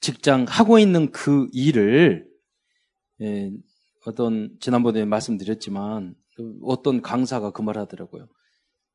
[0.00, 2.28] 직장, 하고 있는 그 일을,
[3.20, 3.50] 예,
[4.06, 8.28] 어떤, 지난번에 말씀드렸지만, 그 어떤 강사가 그 말 하더라고요.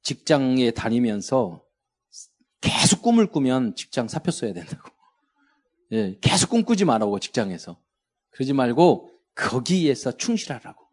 [0.04, 1.64] 직장에 다니면서
[2.62, 4.90] 계속 꿈을 꾸면 직장 사표 써야 된다고.
[5.92, 7.80] 예, 계속 꿈꾸지 말라고, 직장에서.
[8.32, 10.84] 그러지 말고, 거기에서 충실하라고.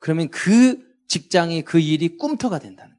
[0.00, 2.95] 그러면 그 직장의 그 일이 꿈터가 된다는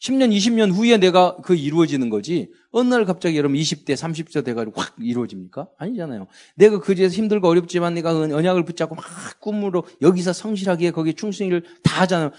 [0.00, 2.50] 10년, 20년 후에 내가 그 이루어지는 거지.
[2.70, 5.68] 어느 날 갑자기 여러분 20대, 30대 돼가지고 확 이루어집니까?
[5.78, 6.26] 아니잖아요.
[6.56, 9.04] 내가 그지에서 힘들고 어렵지만 내가 언약을 붙잡고 막
[9.40, 12.32] 꿈으로 여기서 성실하게 거기 충성을 다 하잖아요.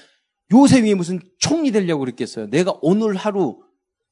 [0.53, 2.49] 요셉이 무슨 총이 되려고 그랬겠어요.
[2.49, 3.59] 내가 오늘 하루,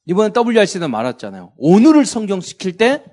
[0.06, 1.54] 이번에 WRC도 말했잖아요.
[1.58, 3.04] 오늘을 성경시킬 때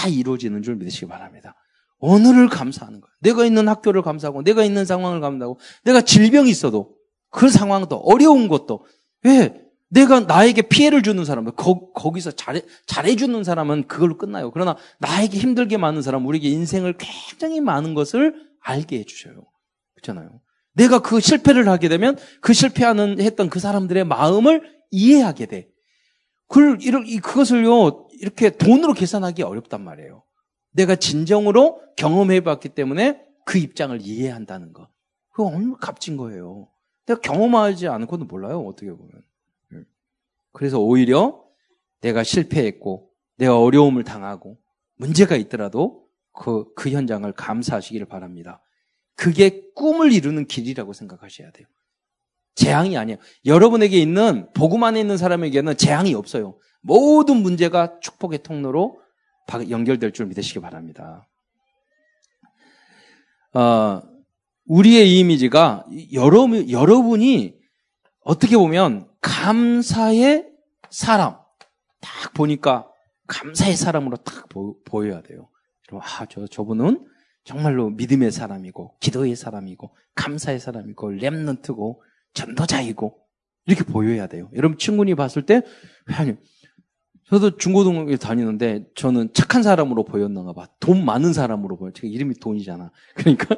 [0.00, 1.54] 다 이루어지는 줄 믿으시기 바랍니다.
[1.98, 3.12] 오늘을 감사하는 거예요.
[3.20, 6.94] 내가 있는 학교를 감사하고, 내가 있는 상황을 감사하고, 내가 질병이 있어도,
[7.28, 8.86] 그 상황도, 어려운 것도,
[9.24, 9.70] 왜?
[9.88, 14.52] 내가 나에게 피해를 주는 사람들, 거, 기서 잘해, 잘해주는 사람은 그걸로 끝나요.
[14.52, 19.44] 그러나 나에게 힘들게 많은 사람, 우리에게 인생을 굉장히 많은 것을 알게 해주셔요.
[19.94, 20.40] 그렇잖아요.
[20.74, 24.62] 내가 그 실패를 하게 되면 그 실패하는, 했던 그 사람들의 마음을
[24.92, 25.68] 이해하게 돼.
[26.46, 26.78] 그걸,
[27.22, 30.22] 그것을요, 이렇게 돈으로 계산하기 어렵단 말이에요.
[30.72, 34.88] 내가 진정으로 경험해 봤기 때문에 그 입장을 이해한다는 거.
[35.30, 36.68] 그거 얼마나 값진 거예요.
[37.10, 39.10] 내가 경험하지 않고도 몰라요, 어떻게 보면.
[39.74, 39.78] 예.
[40.52, 41.44] 그래서 오히려
[42.00, 44.58] 내가 실패했고, 내가 어려움을 당하고,
[44.96, 48.62] 문제가 있더라도 그, 그 현장을 감사하시기를 바랍니다.
[49.16, 51.66] 그게 꿈을 이루는 길이라고 생각하셔야 돼요.
[52.54, 53.18] 재앙이 아니에요.
[53.44, 56.58] 여러분에게 있는, 복음 안에 있는 사람에게는 재앙이 없어요.
[56.80, 59.00] 모든 문제가 축복의 통로로
[59.68, 61.28] 연결될 줄 믿으시기 바랍니다.
[63.52, 64.00] 어,
[64.70, 67.56] 우리의 이미지가 여러분, 여러분이
[68.20, 70.46] 어떻게 보면 감사의
[70.90, 71.34] 사람,
[72.00, 72.88] 딱 보니까
[73.26, 75.48] 감사의 사람으로 딱 보, 여야 돼요.
[76.00, 77.04] 아, 저, 저분은
[77.42, 81.98] 정말로 믿음의 사람이고, 기도의 사람이고, 감사의 사람이고, 랩런트고,
[82.34, 83.18] 전도자이고,
[83.66, 84.50] 이렇게 보여야 돼요.
[84.54, 85.62] 여러분 친구니 봤을 때,
[86.16, 86.34] 아니,
[87.24, 90.68] 저도 중고등학교 다니는데, 저는 착한 사람으로 보였나 봐.
[90.78, 91.90] 돈 많은 사람으로 보여.
[91.90, 92.92] 제가 이름이 돈이잖아.
[93.16, 93.56] 그러니까,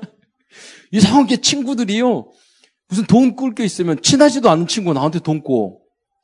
[0.92, 2.30] 이상하게 친구들이요.
[2.88, 5.78] 무슨 돈 꿀게 있으면 친하지도 않은 친구 나한테 돈 꿔.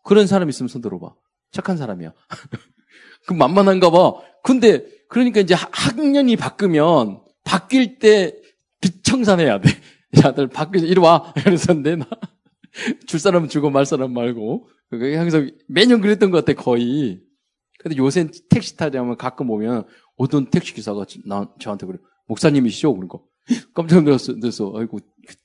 [0.05, 1.15] 그런 사람 있으면 손 들어봐.
[1.51, 2.13] 착한 사람이야.
[3.27, 4.15] 그 만만한가 봐.
[4.45, 8.37] 근데 그러니까 이제 학년이 바뀌면 바뀔 때
[8.81, 9.71] 빚청산해야 돼.
[10.23, 11.33] 야들 바뀌 이리 와.
[11.43, 12.07] 그래서 내나
[13.07, 14.69] 줄 사람은 주고 말 사람 말고.
[14.91, 17.21] 그게 항상 매년 그랬던 것 같아 거의.
[17.79, 19.85] 근데 요새 택시 타자면 가끔 오면
[20.17, 22.95] 어떤 택시 기사가 나 저한테 그래 목사님이시죠?
[23.09, 23.28] 거.
[23.75, 24.35] 깜짝 놀랐어.
[24.35, 24.99] 그래서 아이고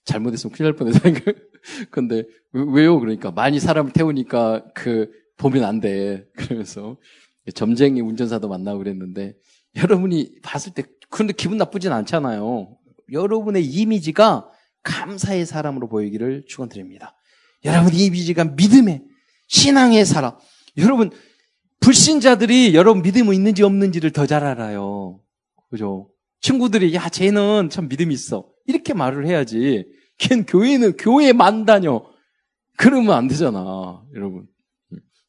[0.06, 1.00] 잘못했으면 큰일 날 뻔했다.
[1.92, 3.00] 근데 왜요?
[3.00, 6.26] 그러니까 많이 사람을 태우니까 그 보면 안 돼.
[6.36, 6.98] 그러면서
[7.54, 9.36] 점쟁이 운전사도 만나고 그랬는데
[9.76, 12.78] 여러분이 봤을 때 그런데 기분 나쁘진 않잖아요.
[13.12, 14.50] 여러분의 이미지가
[14.84, 17.16] 감사의 사람으로 보이기를 축원드립니다.
[17.66, 19.04] 여러분 이미지가 믿음의
[19.48, 20.34] 신앙의 사람.
[20.78, 21.12] 여러분
[21.80, 25.20] 불신자들이 여러분 믿음이 있는지 없는지를 더 잘 알아요.
[25.70, 26.13] 그죠?
[26.44, 29.86] 친구들이 야 쟤는 참 믿음 있어 이렇게 말을 해야지.
[30.20, 32.04] 걘 교회는 교회만 다녀.
[32.78, 34.46] 그러면 안 되잖아, 여러분.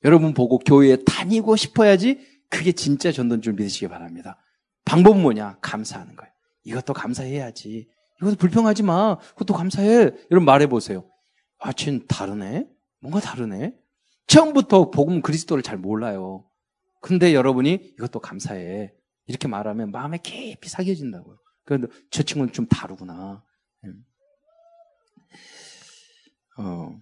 [0.04, 2.18] 여러분 보고 교회에 다니고 싶어야지
[2.50, 4.38] 그게 진짜 전도인 줄 믿으시기 바랍니다.
[4.84, 5.58] 방법은 뭐냐?
[5.62, 6.32] 감사하는 거예요.
[6.64, 7.88] 이것도 감사해야지.
[8.20, 9.16] 이것도 불평하지 마.
[9.18, 10.10] 그것도 감사해.
[10.30, 11.08] 여러분 말해보세요.
[11.58, 12.66] 아, 쟤는 다르네?
[13.00, 13.74] 뭔가 다르네?
[14.26, 16.44] 처음부터 복음 그리스도를 잘 몰라요.
[17.00, 18.92] 근데 여러분이 이것도 감사해.
[19.26, 21.38] 이렇게 말하면 마음에 깊이 사겨진다고요.
[21.64, 23.42] 그런데 저 친구는 좀 다르구나.
[23.86, 23.90] 예.
[26.58, 26.98] 어.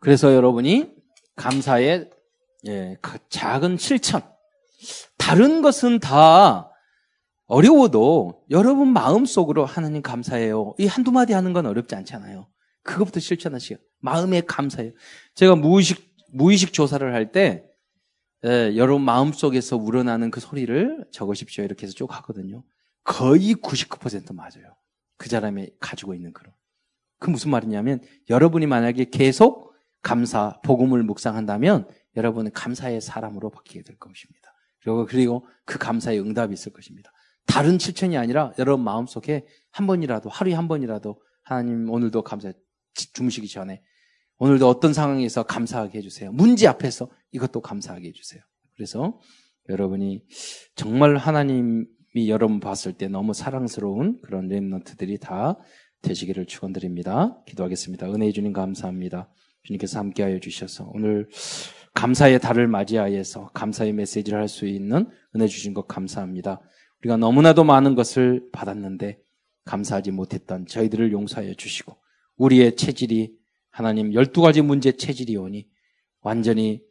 [0.00, 0.92] 그래서 여러분이
[1.36, 2.10] 감사의
[2.66, 4.22] 예, 그 작은 실천.
[5.16, 6.68] 다른 것은 다
[7.46, 10.74] 어려워도 여러분 마음속으로 하나님 감사해요.
[10.78, 12.48] 이 한두 마디 하는 건 어렵지 않잖아요.
[12.82, 13.76] 그것부터 실천하시오.
[14.00, 14.92] 마음에 감사해요.
[15.34, 17.64] 제가 무의식, 무의식 조사를 할 때,
[18.44, 21.62] 예, 여러분 마음속에서 우러나는 그 소리를 적으십시오.
[21.62, 22.64] 이렇게 해서 쭉 하거든요.
[23.04, 24.76] 거의 99% 맞아요.
[25.16, 26.52] 그 사람이 가지고 있는 그런.
[27.20, 29.72] 그 무슨 말이냐면, 여러분이 만약에 계속
[30.02, 34.52] 감사, 복음을 묵상한다면, 여러분은 감사의 사람으로 바뀌게 될 것입니다.
[34.80, 37.12] 그리고, 그리고 그 감사의 응답이 있을 것입니다.
[37.46, 42.52] 다른 실천이 아니라 여러분 마음속에 한 번이라도, 하루에 한 번이라도 하나님 오늘도 감사,
[42.94, 43.82] 주무시기 전에
[44.38, 46.32] 오늘도 어떤 상황에서 감사하게 해주세요.
[46.32, 48.42] 문제 앞에서 이것도 감사하게 해주세요.
[48.74, 49.18] 그래서
[49.68, 50.22] 여러분이
[50.74, 55.58] 정말 하나님이 여러분 봤을 때 너무 사랑스러운 그런 랩런트들이 다
[56.02, 57.42] 되시기를 축원드립니다.
[57.46, 58.12] 기도하겠습니다.
[58.12, 59.30] 은혜의 주님 감사합니다.
[59.64, 61.28] 주님께서 함께하여 주셔서 오늘
[61.94, 66.60] 감사의 달을 맞이하여서 감사의 메시지를 할 수 있는 은혜 주신 것 감사합니다.
[67.00, 69.20] 우리가 너무나도 많은 것을 받았는데
[69.64, 71.96] 감사하지 못했던 저희들을 용서하여 주시고
[72.36, 73.36] 우리의 체질이
[73.70, 75.68] 하나님 12가지 문제 체질이 오니
[76.20, 76.82] 완전히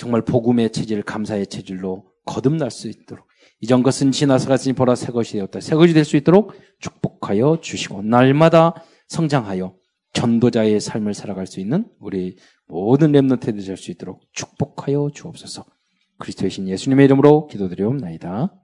[0.00, 3.26] 정말 복음의 체질, 감사의 체질로 거듭날 수 있도록
[3.60, 5.60] 이전 것은 지나서 갔으니 보라 새 것이 되었다.
[5.60, 9.74] 새 것이 될 수 있도록 축복하여 주시고 날마다 성장하여
[10.14, 15.66] 전도자의 삶을 살아갈 수 있는 우리 모든 렘넌트들이 될 수 있도록 축복하여 주옵소서.
[16.18, 18.54] 그리스도의 신 예수님의 이름으로 기도드리옵나이다.